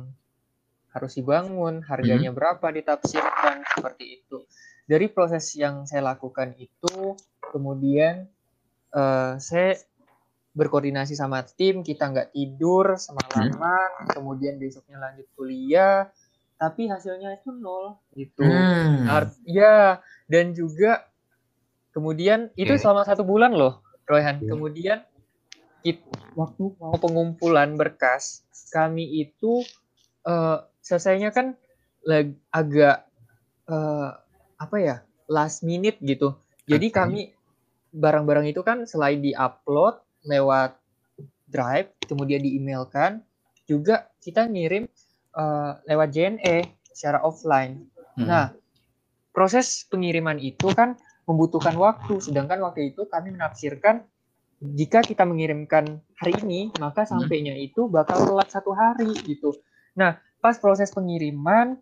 [0.97, 2.39] harus dibangun, harganya hmm.
[2.41, 4.49] berapa ditafsirkan seperti itu.
[4.89, 7.15] Dari proses yang saya lakukan itu,
[7.53, 8.25] kemudian
[8.97, 9.77] uh, saya
[10.57, 14.17] berkoordinasi sama tim, kita nggak tidur semalaman, hmm.
[14.17, 16.09] kemudian besoknya lanjut kuliah,
[16.61, 18.45] tapi hasilnya itu nol gitu.
[18.45, 19.09] Hmm.
[19.49, 21.11] ya, dan juga
[21.91, 22.81] Kemudian itu okay.
[22.81, 24.39] selama satu bulan loh, Royhan.
[24.39, 24.55] Yeah.
[24.55, 24.99] Kemudian
[25.83, 26.07] itu,
[26.39, 29.67] waktu mau pengumpulan berkas, kami itu
[30.23, 31.59] uh, selesainya kan
[32.07, 33.11] lag, agak
[33.67, 34.15] uh,
[34.55, 34.97] apa ya
[35.27, 36.39] last minute gitu.
[36.71, 36.97] Jadi okay.
[36.97, 37.21] kami
[37.91, 40.79] barang-barang itu kan selain di-upload lewat
[41.51, 43.27] Drive, kemudian di-emailkan,
[43.67, 44.87] juga kita ngirim
[45.35, 47.87] uh, lewat JNE secara offline.
[48.19, 48.27] Hmm.
[48.27, 48.47] Nah,
[49.31, 52.19] proses pengiriman itu kan membutuhkan waktu.
[52.19, 54.03] Sedangkan waktu itu kami menafsirkan
[54.61, 57.11] jika kita mengirimkan hari ini, maka hmm.
[57.17, 59.57] sampainya itu bakal telat satu hari gitu.
[59.97, 61.81] Nah, pas proses pengiriman,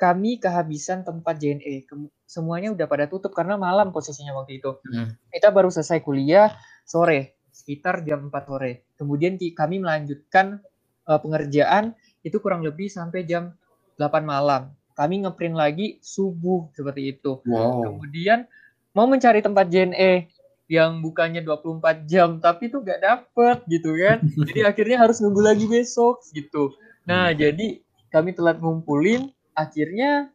[0.00, 1.84] kami kehabisan tempat JNE.
[2.24, 4.80] Semuanya udah pada tutup karena malam posisinya waktu itu.
[4.88, 5.14] Hmm.
[5.28, 6.48] Kita baru selesai kuliah
[6.88, 8.88] sore, sekitar jam 4 sore.
[8.96, 10.64] Kemudian kami melanjutkan
[11.04, 11.92] uh, pengerjaan
[12.24, 13.52] itu kurang lebih sampai jam
[14.00, 14.72] 8 malam.
[14.96, 17.38] Kami ngeprint lagi subuh seperti itu.
[17.44, 17.84] Wow.
[17.84, 18.48] Kemudian
[18.96, 20.32] mau mencari tempat JNE
[20.64, 25.68] yang bukannya 24 jam tapi tuh gak dapet gitu kan jadi akhirnya harus nunggu lagi
[25.68, 26.72] besok gitu
[27.04, 27.36] nah hmm.
[27.36, 27.66] jadi
[28.08, 30.32] kami telat ngumpulin akhirnya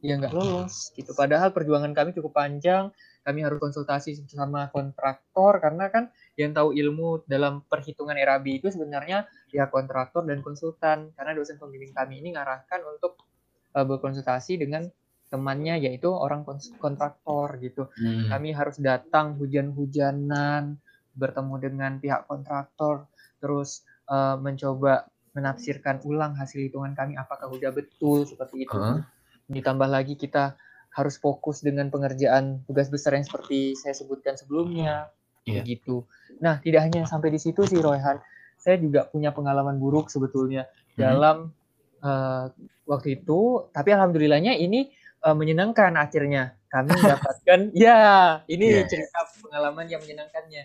[0.00, 2.88] ya nggak lolos gitu padahal perjuangan kami cukup panjang
[3.26, 9.26] kami harus konsultasi sama kontraktor karena kan yang tahu ilmu dalam perhitungan RAB itu sebenarnya
[9.50, 13.18] ya kontraktor dan konsultan karena dosen pembimbing kami ini ngarahkan untuk
[13.74, 14.86] uh, berkonsultasi dengan
[15.26, 16.46] temannya yaitu orang
[16.78, 17.90] kontraktor gitu.
[17.98, 18.30] Hmm.
[18.30, 20.78] Kami harus datang hujan-hujanan
[21.18, 23.10] bertemu dengan pihak kontraktor
[23.42, 28.78] terus uh, mencoba menafsirkan ulang hasil hitungan kami apakah sudah betul seperti itu.
[28.78, 29.02] Uh.
[29.50, 30.54] Ditambah lagi kita
[30.96, 35.12] harus fokus dengan pengerjaan tugas besar yang seperti saya sebutkan sebelumnya
[35.44, 35.60] yeah.
[35.60, 36.08] begitu.
[36.40, 38.16] Nah, tidak hanya sampai di situ sih Royhan.
[38.56, 40.96] Saya juga punya pengalaman buruk sebetulnya hmm.
[40.96, 41.52] dalam
[42.00, 42.48] uh,
[42.88, 44.88] waktu itu, tapi alhamdulillahnya ini
[45.20, 47.98] uh, menyenangkan akhirnya kami mendapatkan ya
[48.50, 48.88] ini yeah.
[48.88, 50.64] cerita pengalaman yang menyenangkannya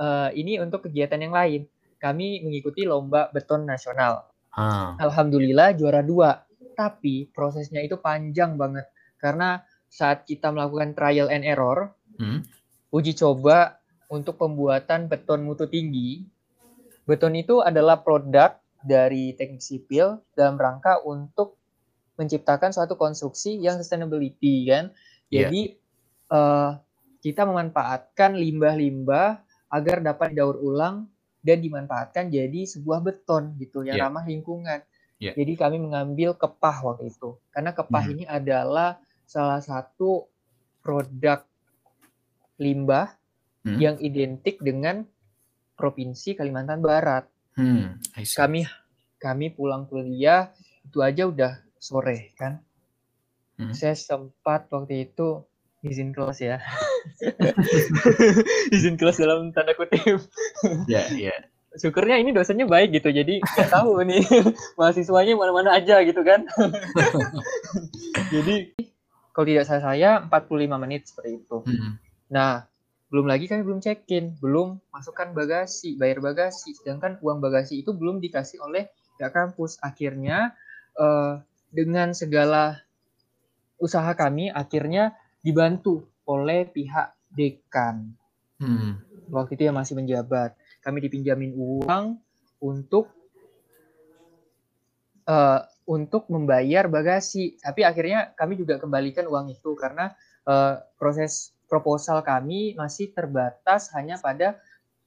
[0.00, 1.62] uh, ini untuk kegiatan yang lain
[2.00, 4.98] kami mengikuti lomba beton nasional hmm.
[5.00, 6.42] alhamdulillah juara dua
[6.74, 8.88] tapi prosesnya itu panjang banget
[9.24, 12.44] karena saat kita melakukan trial and error hmm.
[12.92, 13.80] uji coba
[14.12, 16.28] untuk pembuatan beton mutu tinggi
[17.08, 21.56] beton itu adalah produk dari teknik sipil dalam rangka untuk
[22.20, 24.94] menciptakan suatu konstruksi yang sustainability kan.
[25.32, 25.48] Iya.
[25.48, 25.60] Jadi
[26.30, 26.36] yeah.
[26.36, 26.70] uh,
[27.24, 31.08] kita memanfaatkan limbah-limbah agar dapat didaur ulang
[31.40, 34.06] dan dimanfaatkan jadi sebuah beton gitu yang yeah.
[34.06, 34.80] ramah lingkungan.
[35.18, 35.34] Yeah.
[35.34, 38.12] Jadi kami mengambil kepah waktu itu karena kepah hmm.
[38.14, 40.28] ini adalah salah satu
[40.84, 41.42] produk
[42.60, 43.16] limbah
[43.66, 43.78] hmm.
[43.80, 45.02] yang identik dengan
[45.74, 47.26] provinsi Kalimantan Barat.
[47.54, 48.66] Hmm, kami
[49.18, 50.50] kami pulang kuliah
[50.84, 52.60] itu aja udah sore kan.
[53.54, 53.72] Hmm.
[53.72, 55.42] Saya sempat waktu itu
[55.84, 56.56] izin kelas ya.
[58.74, 60.24] izin kelas dalam tanda kutip.
[60.88, 61.24] Ya, yeah, ya.
[61.30, 61.40] Yeah.
[61.74, 64.22] Syukurnya ini dosennya baik gitu, jadi nggak tahu nih
[64.78, 66.46] mahasiswanya mana-mana aja gitu kan.
[68.34, 68.70] jadi
[69.34, 71.58] kalau tidak salah saya 45 menit seperti itu.
[71.66, 71.98] Hmm.
[72.30, 72.70] Nah,
[73.10, 78.22] belum lagi kami belum check-in, belum masukkan bagasi, bayar bagasi, sedangkan uang bagasi itu belum
[78.22, 79.82] dikasih oleh pihak kampus.
[79.82, 80.54] Akhirnya
[80.94, 81.42] uh,
[81.74, 82.78] dengan segala
[83.82, 88.14] usaha kami, akhirnya dibantu oleh pihak dekan.
[88.62, 89.02] Hmm.
[89.34, 92.22] Waktu itu yang masih menjabat, kami dipinjamin uang
[92.62, 93.10] untuk
[95.26, 97.60] uh, untuk membayar bagasi.
[97.60, 100.12] Tapi akhirnya kami juga kembalikan uang itu karena
[100.48, 104.60] uh, proses proposal kami masih terbatas hanya pada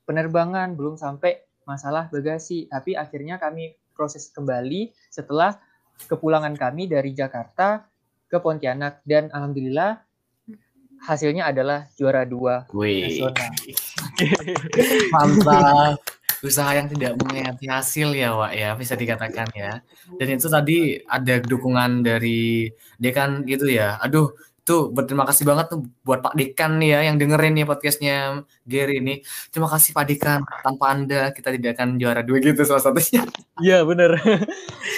[0.05, 2.69] penerbangan, belum sampai masalah bagasi.
[2.69, 5.57] Tapi akhirnya kami proses kembali setelah
[6.05, 7.89] kepulangan kami dari Jakarta
[8.29, 9.97] ke Pontianak dan alhamdulillah
[11.01, 13.05] hasilnya adalah juara dua Wih.
[13.09, 13.51] nasional.
[15.13, 16.16] Mantap.
[16.47, 19.83] Usaha yang tidak mengerti hasil ya, Wak ya, bisa dikatakan ya.
[20.15, 23.99] Dan itu tadi ada dukungan dari dekan gitu ya.
[23.99, 24.31] Aduh,
[24.67, 28.99] tuh berterima kasih banget tuh buat Pak Dekan nih ya yang dengerin nih podcastnya Gary
[28.99, 29.23] ini.
[29.47, 30.43] Terima kasih Pak Dekan.
[30.43, 33.23] Tanpa Anda kita tidak akan juara dua gitu salah satunya.
[33.63, 34.19] Iya benar.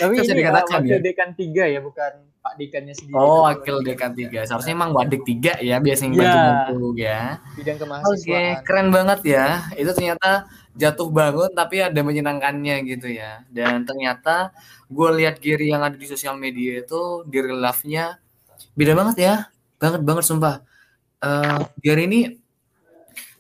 [0.02, 0.98] Tapi Bisa ini dikatakan uh, ya.
[0.98, 3.14] Dekan tiga ya bukan Pak Dekannya sendiri.
[3.14, 4.42] Oh, wakil Dekan tiga.
[4.50, 6.34] Seharusnya emang Wadik tiga ya, biasanya ya.
[6.34, 7.22] bantu ya.
[7.54, 8.18] Bidang kemahasiswaan.
[8.18, 9.46] Oke, okay, keren banget ya.
[9.78, 13.44] Itu ternyata jatuh bangun tapi ada menyenangkannya gitu ya.
[13.52, 14.56] Dan ternyata
[14.88, 18.18] gue lihat Giri yang ada di sosial media itu di real life-nya
[18.80, 19.36] beda banget ya.
[19.76, 20.64] Banget banget sumpah.
[21.20, 22.22] Uh, Giri ini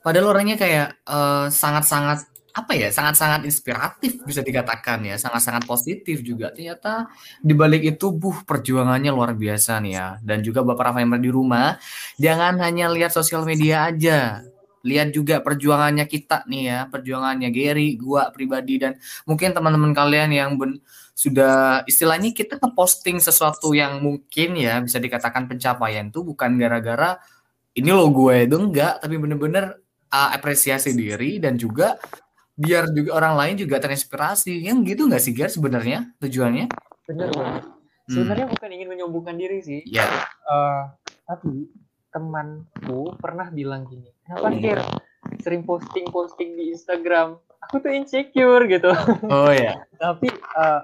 [0.03, 6.49] padahal orangnya kayak uh, sangat-sangat apa ya sangat-sangat inspiratif bisa dikatakan ya sangat-sangat positif juga
[6.49, 7.07] ternyata
[7.39, 11.77] di balik itu buh perjuangannya luar biasa nih ya dan juga bapak Rafael di rumah
[12.17, 14.43] jangan hanya lihat sosial media aja
[14.85, 18.95] lihat juga perjuangannya kita nih ya perjuangannya Gary gua pribadi dan
[19.27, 20.79] mungkin teman-teman kalian yang ben,
[21.19, 27.19] sudah istilahnya kita posting sesuatu yang mungkin ya bisa dikatakan pencapaian itu bukan gara-gara
[27.75, 31.99] ini lo gue itu enggak tapi bener-bener uh, apresiasi diri dan juga
[32.59, 36.71] biar juga orang lain juga terinspirasi yang gitu nggak sih Gar sebenarnya tujuannya
[37.07, 38.11] benar banget hmm.
[38.15, 40.23] sebenarnya bukan ingin menyombongkan diri sih ya yeah.
[40.47, 40.83] uh,
[41.23, 41.67] tapi
[42.09, 44.81] temanku pernah bilang gini kenapa Gar
[45.39, 47.37] sering posting posting di Instagram
[47.69, 48.91] aku tuh insecure gitu.
[49.27, 50.81] Oh ya tapi uh,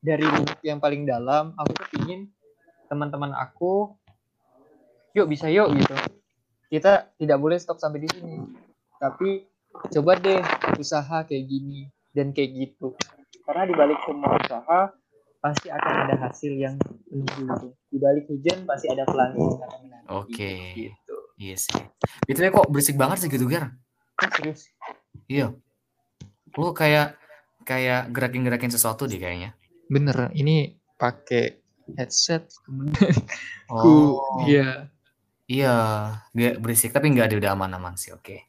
[0.00, 0.24] dari
[0.64, 2.28] yang paling dalam aku tuh ingin
[2.88, 3.92] teman-teman aku
[5.16, 5.94] yuk bisa yuk gitu.
[6.70, 8.36] Kita tidak boleh stop sampai di sini.
[9.00, 9.42] Tapi
[9.90, 10.42] coba deh
[10.78, 12.94] usaha kayak gini dan kayak gitu.
[13.42, 14.80] Karena di balik semua usaha
[15.40, 16.76] pasti akan ada hasil yang
[17.08, 17.66] menunggu gitu.
[17.88, 20.58] di balik hujan pasti ada pelangi yang akan menanti oke okay.
[20.76, 21.80] gitu iya sih
[22.28, 23.72] itu kok berisik banget sih gitu Gar
[24.36, 24.68] serius
[25.26, 25.56] iya
[26.60, 27.16] lu kayak
[27.64, 29.56] kayak gerakin-gerakin sesuatu deh kayaknya
[29.88, 31.56] bener ini pakai
[31.96, 33.16] headset kemudian
[33.72, 34.92] oh iya
[35.48, 35.74] iya
[36.36, 38.40] gak berisik tapi nggak ada udah aman-aman sih oke okay.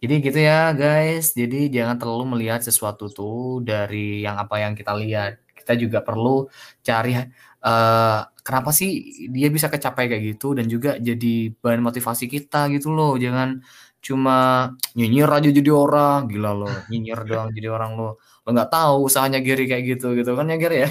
[0.00, 1.36] Jadi gitu ya guys.
[1.36, 5.36] Jadi jangan terlalu melihat sesuatu tuh dari yang apa yang kita lihat.
[5.70, 6.50] Kita juga perlu
[6.82, 7.14] cari
[7.62, 8.90] uh, kenapa sih
[9.30, 13.14] dia bisa kecapai kayak gitu dan juga jadi bahan motivasi kita gitu loh.
[13.14, 13.62] Jangan
[14.02, 14.66] cuma
[14.98, 16.74] nyinyir aja jadi orang, gila loh.
[16.90, 18.18] Nyinyir doang jadi orang lo.
[18.42, 20.90] Lo nggak tahu usahanya Gary kayak gitu gitu kan ya Gary ya.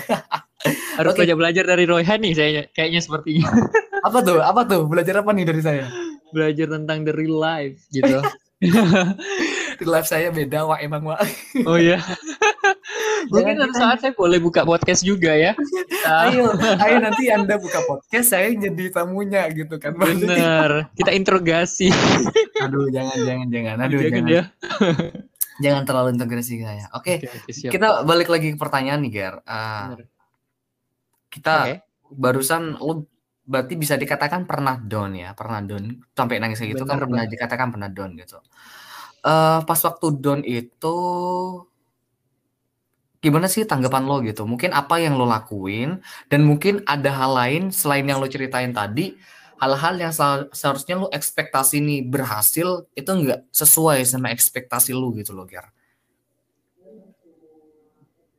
[1.03, 1.27] Harus okay.
[1.27, 3.51] belajar belajar dari Roy nih saya kayaknya sepertinya.
[4.07, 4.39] apa tuh?
[4.39, 4.87] Apa tuh?
[4.87, 5.91] Belajar apa nih dari saya?
[6.31, 8.23] Belajar tentang the real life gitu.
[9.79, 11.23] di live saya beda wah emang wah
[11.63, 12.03] oh iya
[13.29, 15.53] mungkin suatu saat saya boleh buka podcast juga ya.
[16.25, 20.89] Ayo ayo nanti anda buka podcast saya jadi tamunya gitu kan bener.
[20.97, 21.93] Kita interogasi.
[22.65, 23.75] Aduh jangan jangan jangan.
[23.85, 24.33] Aduh jangan, jangan.
[24.33, 24.43] Ya.
[25.63, 29.35] jangan terlalu integrasi saya oke okay, okay, kita balik lagi ke pertanyaan nih Ger.
[29.43, 29.99] Uh,
[31.29, 31.77] kita okay.
[32.09, 33.05] barusan lu
[33.49, 36.05] berarti bisa dikatakan pernah down ya, pernah down.
[36.13, 38.37] Sampai nangis kayak gitu kan pernah dikatakan pernah down gitu.
[39.25, 40.95] Uh, pas waktu down itu
[43.19, 44.47] gimana sih tanggapan lo gitu?
[44.47, 45.99] Mungkin apa yang lo lakuin
[46.31, 49.15] dan mungkin ada hal lain selain yang lo ceritain tadi,
[49.59, 50.13] hal-hal yang
[50.55, 55.67] seharusnya lo ekspektasi nih berhasil itu enggak sesuai sama ekspektasi lo gitu lo, Ger.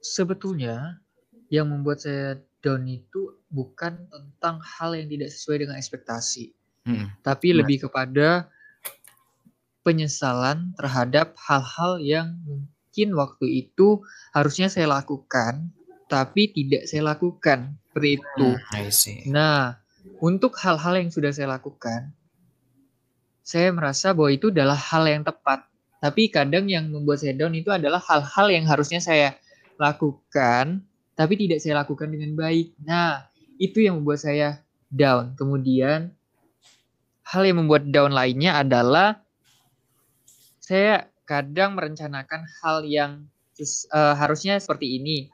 [0.01, 0.99] sebetulnya
[1.53, 6.53] yang membuat saya down itu bukan tentang hal yang tidak sesuai dengan ekspektasi,
[6.89, 7.07] hmm.
[7.21, 7.57] tapi nah.
[7.63, 8.49] lebih kepada
[9.81, 12.37] penyesalan terhadap hal-hal yang
[13.01, 14.05] mungkin waktu itu
[14.37, 15.73] harusnya saya lakukan,
[16.05, 18.49] tapi tidak saya lakukan seperti itu.
[18.61, 19.81] Hmm, nah,
[20.21, 22.13] untuk hal-hal yang sudah saya lakukan,
[23.41, 25.65] saya merasa bahwa itu adalah hal yang tepat.
[25.97, 29.33] Tapi kadang yang membuat saya down itu adalah hal-hal yang harusnya saya
[29.81, 30.85] lakukan,
[31.17, 32.77] tapi tidak saya lakukan dengan baik.
[32.85, 34.61] Nah, itu yang membuat saya
[34.93, 35.41] down.
[35.41, 36.13] Kemudian,
[37.25, 39.25] hal yang membuat down lainnya adalah
[40.61, 43.31] saya kadang merencanakan hal yang
[43.95, 45.31] uh, harusnya seperti ini.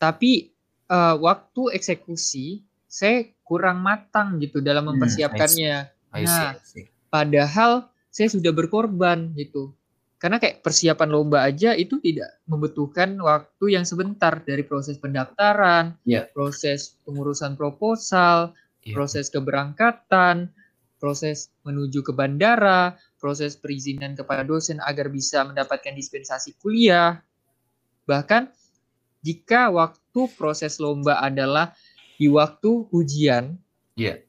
[0.00, 0.48] Tapi
[0.88, 5.74] uh, waktu eksekusi, saya kurang matang gitu dalam hmm, mempersiapkannya.
[5.84, 6.24] Hmm, I see.
[6.24, 6.84] I see, nah, I see.
[7.12, 7.72] Padahal
[8.08, 9.76] saya sudah berkorban gitu.
[10.16, 16.24] Karena kayak persiapan lomba aja itu tidak membutuhkan waktu yang sebentar dari proses pendaftaran, yeah.
[16.32, 18.56] proses pengurusan proposal,
[18.88, 18.96] yeah.
[18.96, 20.48] proses keberangkatan,
[20.96, 27.24] proses menuju ke bandara, proses perizinan kepada dosen agar bisa mendapatkan dispensasi kuliah.
[28.04, 28.52] Bahkan
[29.24, 31.72] jika waktu proses lomba adalah
[32.20, 33.56] di waktu ujian,
[33.96, 34.20] yeah.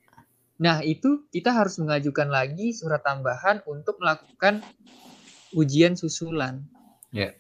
[0.56, 4.64] Nah, itu kita harus mengajukan lagi surat tambahan untuk melakukan
[5.52, 6.64] ujian susulan.
[7.12, 7.36] Yeah.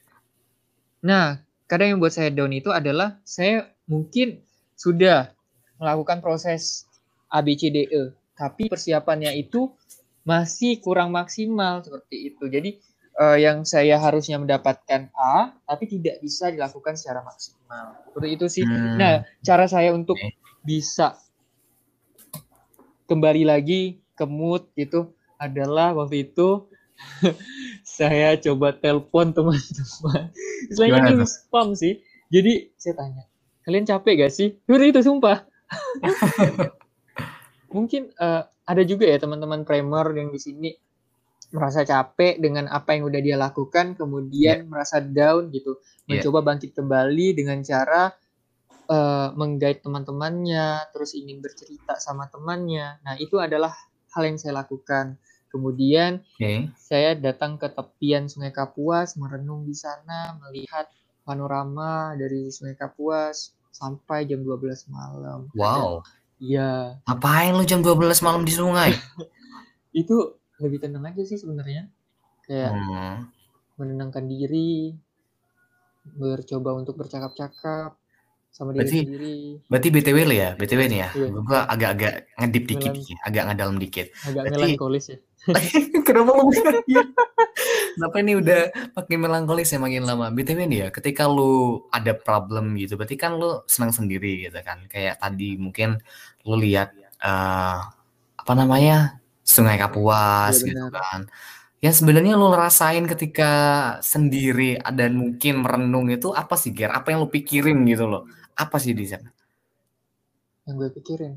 [0.99, 1.39] Nah,
[1.71, 4.43] kadang yang buat saya down itu adalah saya mungkin
[4.75, 5.31] sudah
[5.79, 6.83] melakukan proses
[7.31, 9.71] ABCDE, tapi persiapannya itu
[10.25, 12.49] masih kurang maksimal seperti itu.
[12.49, 12.81] Jadi
[13.21, 18.01] uh, yang saya harusnya mendapatkan A, tapi tidak bisa dilakukan secara maksimal.
[18.09, 18.63] Seperti itu sih.
[18.65, 18.97] Hmm.
[18.97, 19.13] Nah,
[19.45, 20.17] cara saya untuk
[20.65, 21.15] bisa
[23.05, 26.65] kembali lagi ke mood itu adalah waktu itu
[27.85, 30.33] saya coba telepon teman-teman.
[30.73, 32.01] Selain itu spam sih.
[32.33, 33.23] Jadi saya tanya,
[33.61, 34.57] kalian capek gak sih?
[34.65, 35.45] Udah itu sumpah.
[37.75, 40.69] Mungkin uh, ada juga ya teman-teman primer yang di sini
[41.51, 44.67] merasa capek dengan apa yang udah dia lakukan, kemudian yeah.
[44.67, 46.19] merasa down gitu, iya.
[46.19, 46.47] mencoba yeah.
[46.47, 48.11] bangkit kembali dengan cara
[48.89, 52.97] uh, menggait teman-temannya, terus ingin bercerita sama temannya.
[53.05, 53.71] Nah, itu adalah
[54.15, 55.19] hal yang saya lakukan.
[55.51, 56.67] Kemudian okay.
[56.75, 60.91] saya datang ke tepian Sungai Kapuas, merenung di sana, melihat
[61.23, 65.47] panorama dari Sungai Kapuas sampai jam 12 malam.
[65.55, 66.03] Wow.
[66.39, 66.99] Iya.
[67.07, 68.91] Ngapain lu jam 12 malam di sungai?
[69.95, 71.87] itu lebih tenang aja sih sebenarnya.
[72.45, 73.15] Kayak hmm.
[73.79, 74.93] menenangkan diri,
[76.13, 77.97] bercoba untuk bercakap-cakap,
[78.55, 79.35] sama diri berarti, sendiri.
[79.67, 81.09] Berarti BTW lo ya, BTW nih ya.
[81.11, 81.27] Iya.
[81.43, 84.07] Gue agak-agak ngedip dikit, Melan, agak ngedalam dikit.
[84.23, 85.17] Agak berarti, melankolis ya.
[86.07, 86.51] kenapa lu
[86.87, 87.03] ya?
[87.99, 88.61] Kenapa ini udah
[88.95, 90.31] makin melankolis ya makin lama?
[90.31, 94.87] BTW nih ya, ketika lu ada problem gitu, berarti kan lu senang sendiri gitu kan.
[94.87, 95.99] Kayak tadi mungkin
[96.47, 96.95] lu lihat
[97.27, 97.91] uh,
[98.39, 101.27] apa namanya Sungai Kapuas ya, gitu kan
[101.83, 103.51] yang sebenarnya lo rasain ketika
[104.01, 106.89] sendiri dan mungkin merenung itu apa sih Ger?
[106.89, 108.25] Apa yang lo pikirin gitu loh?
[108.55, 109.29] Apa sih di sana?
[110.65, 111.33] Yang gue pikirin?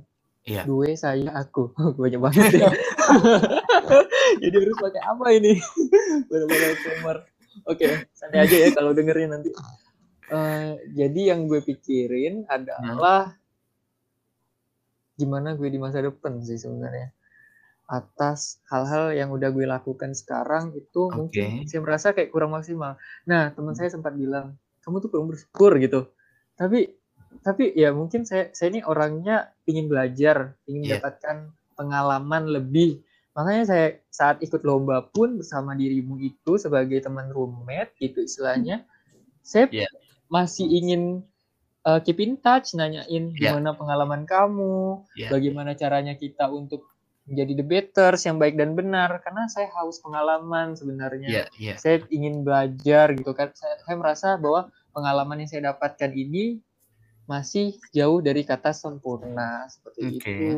[0.49, 0.63] Iya.
[0.65, 1.75] Gue, saya, aku.
[2.01, 2.71] Banyak banget ya.
[4.43, 5.59] Jadi harus pakai apa ini?
[6.31, 7.19] Benar-benar gamer.
[7.67, 9.51] Oke, santai aja ya kalau dengerin nanti.
[10.29, 13.41] Uh, jadi yang gue pikirin adalah hmm.
[15.17, 17.17] gimana gue di masa depan sih sebenarnya
[17.89, 21.17] atas hal-hal yang udah gue lakukan sekarang itu okay.
[21.17, 23.01] mungkin saya merasa kayak kurang maksimal.
[23.25, 26.13] Nah, teman saya sempat bilang, kamu tuh kurang bersyukur gitu.
[26.61, 26.93] Tapi
[27.43, 30.89] tapi ya mungkin saya saya ini orangnya ingin belajar, ingin yeah.
[30.99, 31.37] mendapatkan
[31.79, 33.01] pengalaman lebih.
[33.39, 38.83] Makanya saya saat ikut lomba pun bersama dirimu itu sebagai teman roommate gitu istilahnya,
[39.47, 39.87] saya yeah.
[40.27, 41.23] masih ingin
[41.87, 43.55] uh, keep in touch, nanyain yeah.
[43.55, 45.31] gimana pengalaman kamu, yeah.
[45.31, 46.91] bagaimana caranya kita untuk
[47.29, 51.29] menjadi debaters yang baik dan benar karena saya haus pengalaman sebenarnya.
[51.29, 51.77] Yeah, yeah.
[51.79, 53.53] Saya ingin belajar gitu kan.
[53.55, 56.59] Saya, saya merasa bahwa pengalaman yang saya dapatkan ini
[57.29, 60.17] masih jauh dari kata sempurna seperti okay.
[60.17, 60.57] itu.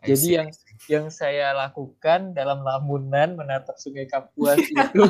[0.00, 0.48] Jadi yang
[0.88, 5.06] yang saya lakukan dalam lamunan menatap Sungai Kapuas itu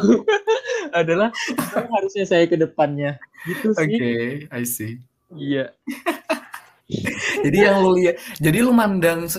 [1.00, 1.32] adalah
[1.72, 3.16] harusnya saya ke depannya.
[3.48, 3.80] Gitu sih.
[3.80, 5.00] Oke, okay, I see.
[5.32, 5.72] Iya.
[7.46, 9.30] jadi yang lu lihat, jadi lu mandang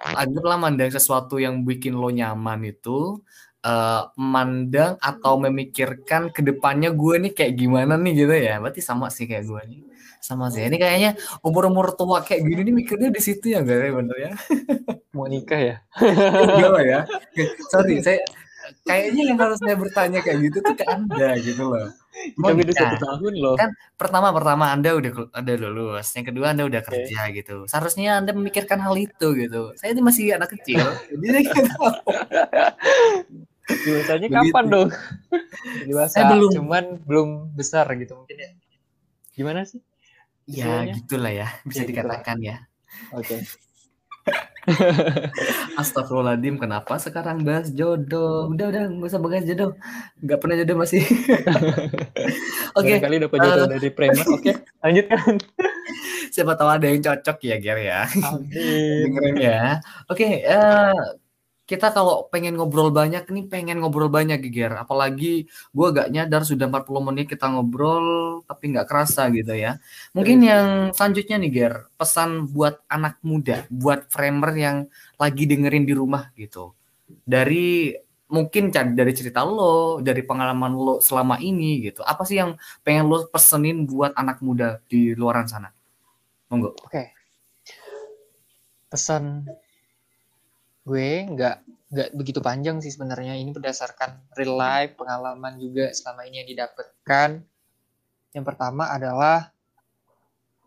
[0.00, 3.20] anggaplah mandang sesuatu yang bikin lo nyaman itu
[3.66, 9.12] uh, mandang atau memikirkan ke depannya gue nih kayak gimana nih gitu ya berarti sama
[9.12, 9.82] sih kayak gue nih
[10.20, 13.76] sama sih ini kayaknya umur umur tua kayak gini nih mikirnya di situ ya gak
[13.80, 14.32] ya bener ya
[15.16, 17.00] mau nikah ya gimana ya
[17.72, 18.20] sorry saya
[18.84, 21.90] kayaknya yang harus saya bertanya kayak gitu tuh ke Anda gitu loh.
[22.10, 23.54] Kita beda satu tahun loh.
[23.56, 27.42] Kan pertama pertama Anda udah ada lulus, yang kedua Anda udah kerja okay.
[27.42, 27.66] gitu.
[27.70, 29.74] Seharusnya Anda memikirkan hal itu gitu.
[29.78, 31.64] Saya ini masih anak kecil, jadi saya
[33.70, 34.88] Dewasanya kapan dong?
[35.86, 36.50] Dewasa saya belum.
[36.58, 38.50] cuman belum besar gitu mungkin ya.
[39.38, 39.78] Gimana sih?
[40.58, 42.56] Ya, gitulah ya, bisa ya, dikatakan ya.
[43.14, 43.38] Oke.
[43.38, 43.40] Okay.
[45.80, 48.52] Astagfirullahaladzim, kenapa sekarang bahas jodoh?
[48.52, 49.72] Udah, udah, nggak usah bahas jodoh.
[50.20, 51.02] Nggak pernah jodoh masih.
[52.78, 52.98] Oke.
[52.98, 52.98] Okay.
[53.00, 54.26] Kali dapat jodoh uh, dari Premier.
[54.26, 55.32] Oke, okay, lanjutkan.
[56.30, 58.00] Siapa tahu ada yang cocok ya, Ger ya.
[58.06, 59.08] Amin.
[59.08, 59.62] Dengerin ya.
[60.06, 60.98] Oke, okay, uh, eh,
[61.70, 64.74] kita kalau pengen ngobrol banyak nih pengen ngobrol banyak Giger.
[64.74, 69.78] Apalagi gue gak nyadar sudah 40 menit kita ngobrol tapi nggak kerasa gitu ya.
[70.10, 74.76] Mungkin yang selanjutnya nih Ger pesan buat anak muda buat framer yang
[75.14, 76.74] lagi dengerin di rumah gitu.
[77.06, 77.94] Dari
[78.26, 82.02] mungkin dari cerita lo dari pengalaman lo selama ini gitu.
[82.02, 85.70] Apa sih yang pengen lo pesenin buat anak muda di luaran sana?
[86.50, 86.74] Monggo.
[86.82, 86.90] Oke.
[86.90, 87.06] Okay.
[88.90, 89.46] pesan
[90.84, 91.56] gue nggak
[91.90, 93.34] nggak begitu panjang sih sebenarnya.
[93.34, 97.30] Ini berdasarkan real life pengalaman juga selama ini yang didapatkan.
[98.30, 99.50] Yang pertama adalah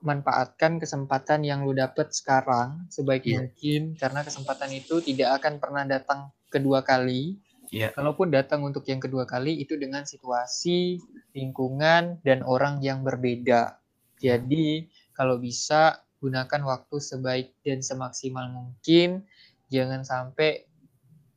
[0.04, 3.40] manfaatkan kesempatan yang lu dapet sekarang sebaik yeah.
[3.40, 7.40] mungkin karena kesempatan itu tidak akan pernah datang kedua kali.
[7.74, 7.90] Yeah.
[7.90, 11.02] kalaupun datang untuk yang kedua kali itu dengan situasi
[11.34, 13.82] lingkungan dan orang yang berbeda.
[14.22, 14.86] Jadi
[15.18, 19.26] kalau bisa gunakan waktu sebaik dan semaksimal mungkin
[19.74, 20.70] jangan sampai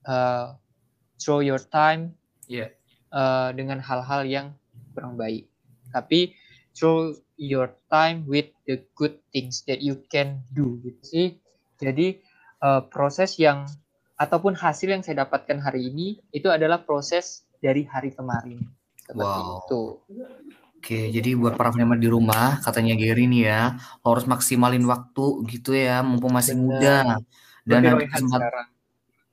[0.05, 0.53] uh,
[1.17, 2.13] throw your time
[2.45, 2.69] yeah.
[3.17, 4.47] uh, dengan hal-hal yang
[4.93, 5.49] kurang baik
[5.89, 6.37] tapi
[6.77, 11.29] throw your time with the good things that you can do gitu sih
[11.81, 12.21] jadi
[12.61, 13.65] uh, proses yang
[14.21, 18.61] ataupun hasil yang saya dapatkan hari ini itu adalah proses dari hari kemarin
[19.01, 19.65] seperti wow.
[19.65, 19.83] itu
[20.77, 23.75] Oke, jadi buat para pendengar di rumah, katanya Gary nih ya,
[24.07, 26.63] harus maksimalin waktu gitu ya, mumpung masih Benar.
[26.63, 26.97] muda
[27.67, 28.67] dan nanti kesempatan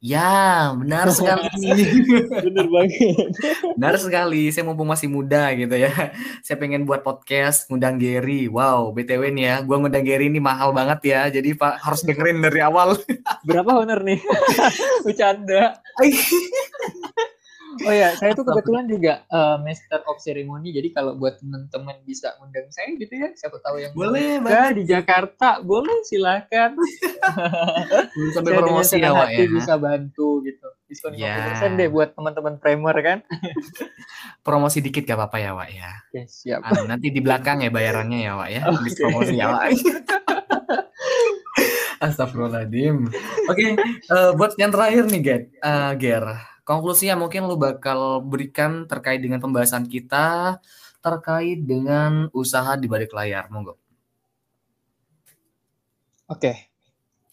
[0.03, 1.47] Ya, benar sekali.
[2.43, 3.31] benar banget.
[3.79, 4.51] benar sekali.
[4.51, 6.11] Saya mumpung masih muda gitu ya.
[6.43, 8.51] Saya pengen buat podcast ngundang Gary.
[8.51, 11.31] Wow, BTW nih ya, gua ngundang Gary ini mahal banget ya.
[11.31, 12.99] Jadi Pak harus dengerin dari awal.
[13.47, 14.19] Berapa honor nih?
[15.07, 15.79] Bercanda.
[17.81, 20.69] Oh ya, saya tuh kebetulan juga uh, Master of Ceremony.
[20.69, 24.83] Jadi kalau buat teman-teman bisa undang saya gitu ya, siapa tahu yang boleh ya, di
[24.85, 26.77] Jakarta, boleh silakan.
[28.37, 29.49] Sampai promosi ya, Wak ya.
[29.49, 30.67] Bisa bantu gitu.
[30.85, 31.17] Diskon.
[31.17, 33.17] 50% deh buat teman-teman primer kan.
[34.45, 35.89] promosi dikit gak apa-apa ya, Wak ya.
[36.13, 36.61] Oke, siap.
[36.61, 38.61] Anu, nanti di belakang ya bayarannya ya, Wak ya.
[38.69, 38.91] Okay.
[39.01, 39.73] promosi ya, Wak.
[42.03, 43.07] Astagfirullahaladzim.
[43.07, 43.15] Oke,
[43.47, 43.69] okay,
[44.11, 45.43] uh, eh, buat yang terakhir nih, Get.
[45.63, 50.59] Uh, Ger konklusi yang mungkin lu bakal berikan terkait dengan pembahasan kita
[51.03, 53.75] terkait dengan usaha di balik layar, monggo.
[56.31, 56.71] Oke,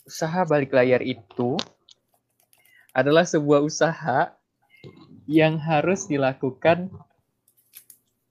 [0.03, 1.55] usaha balik layar itu
[2.91, 4.35] adalah sebuah usaha
[5.31, 6.91] yang harus dilakukan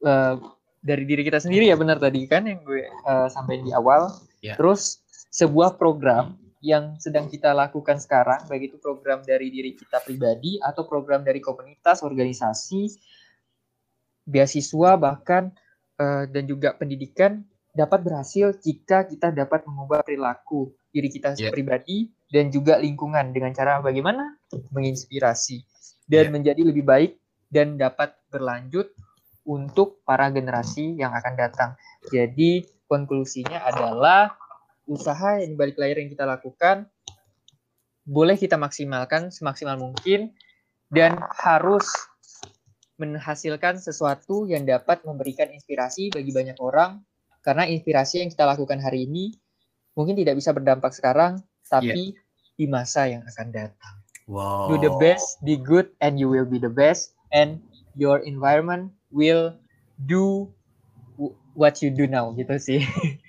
[0.04, 0.36] uh,
[0.84, 4.12] dari diri kita sendiri ya benar tadi kan yang gue uh, sampaikan di awal.
[4.44, 4.60] Yeah.
[4.60, 5.00] Terus
[5.32, 10.84] sebuah program yang sedang kita lakukan sekarang, baik itu program dari diri kita pribadi atau
[10.84, 13.00] program dari komunitas, organisasi,
[14.28, 15.50] beasiswa bahkan
[15.98, 17.42] uh, dan juga pendidikan
[17.74, 21.54] dapat berhasil jika kita dapat mengubah perilaku diri kita yeah.
[21.54, 24.38] pribadi dan juga lingkungan dengan cara bagaimana
[24.74, 25.66] menginspirasi
[26.06, 26.34] dan yeah.
[26.34, 27.12] menjadi lebih baik
[27.50, 28.94] dan dapat berlanjut
[29.50, 31.74] untuk para generasi yang akan datang.
[32.14, 34.38] Jadi konklusinya adalah
[34.90, 36.90] usaha yang balik layar yang kita lakukan
[38.10, 40.34] boleh kita maksimalkan semaksimal mungkin
[40.90, 41.86] dan harus
[42.98, 47.06] menghasilkan sesuatu yang dapat memberikan inspirasi bagi banyak orang
[47.46, 49.32] karena inspirasi yang kita lakukan hari ini
[49.94, 52.58] mungkin tidak bisa berdampak sekarang tapi yeah.
[52.58, 53.96] di masa yang akan datang.
[54.26, 54.74] Wow.
[54.74, 57.62] Do the best, be good and you will be the best and
[57.94, 59.54] your environment will
[60.06, 60.50] do
[61.60, 62.80] what you do now gitu sih.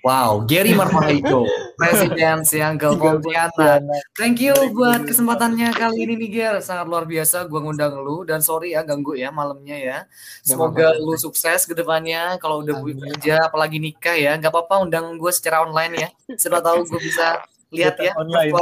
[0.07, 1.43] Wow, Gary Marmarito,
[1.75, 3.83] Presiden Siang Pontianak.
[4.15, 7.43] Thank you buat kesempatannya kali ini nih Ger, sangat luar biasa.
[7.51, 9.97] Gua ngundang lu dan sorry ya ganggu ya malamnya ya.
[10.41, 14.39] Semoga lu sukses ke depannya kalau udah kerja apalagi nikah ya.
[14.39, 16.09] Gak apa-apa undang gue secara online ya.
[16.39, 17.43] Siapa tahu gue bisa
[17.75, 18.55] lihat ya online.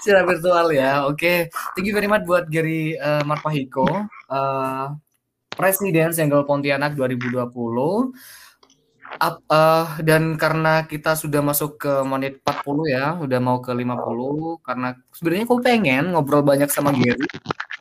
[0.00, 1.08] secara virtual ya.
[1.08, 1.38] Oke, okay.
[1.72, 3.88] thank you very much buat Gary uh, Marpahiko.
[4.28, 4.92] Uh,
[5.56, 8.12] Presiden Senggol Pontianak 2020.
[9.16, 14.60] Up, uh, dan karena kita sudah masuk ke menit 40 ya, udah mau ke 50
[14.60, 17.24] karena sebenarnya aku pengen ngobrol banyak sama Gary.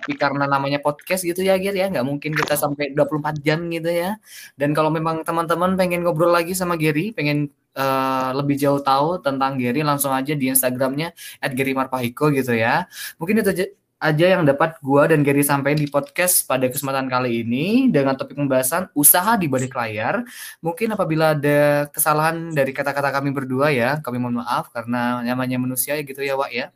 [0.05, 3.89] Tapi karena namanya podcast gitu ya Gary ya, nggak mungkin kita sampai 24 jam gitu
[3.89, 4.15] ya.
[4.55, 9.59] Dan kalau memang teman-teman pengen ngobrol lagi sama Gary, pengen uh, lebih jauh tahu tentang
[9.59, 11.11] Gary, langsung aja di Instagramnya
[11.41, 12.85] @garymarpahiko gitu ya.
[13.19, 13.51] Mungkin itu
[13.99, 18.35] aja yang dapat gua dan Gary sampaikan di podcast pada kesempatan kali ini dengan topik
[18.35, 20.27] pembahasan usaha di balik layar.
[20.59, 25.95] Mungkin apabila ada kesalahan dari kata-kata kami berdua ya, kami mohon maaf karena namanya manusia
[25.95, 26.69] ya gitu ya, Wak ya.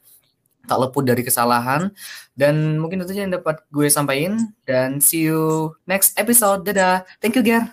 [0.67, 1.89] Tak luput dari kesalahan
[2.38, 6.61] dan mungkin itu aja yang dapat gue sampaikan dan see you next episode.
[6.67, 7.03] Dadah.
[7.20, 7.65] Thank you, Ger.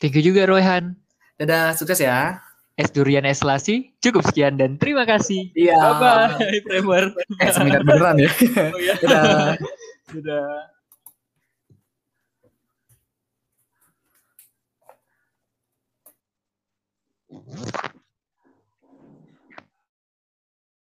[0.00, 0.96] Thank you juga, Royhan.
[1.38, 2.51] Dadah, sukses ya.
[2.80, 3.92] S Durian S Lasi.
[4.00, 5.52] Cukup sekian dan terima kasih.
[5.52, 5.76] Iya.
[5.76, 7.04] Bye bye, Premier.
[7.40, 8.30] Eh, seminar beneran ya.
[8.72, 8.94] oh iya.
[9.00, 9.56] Dadah.
[10.12, 10.72] Dadah.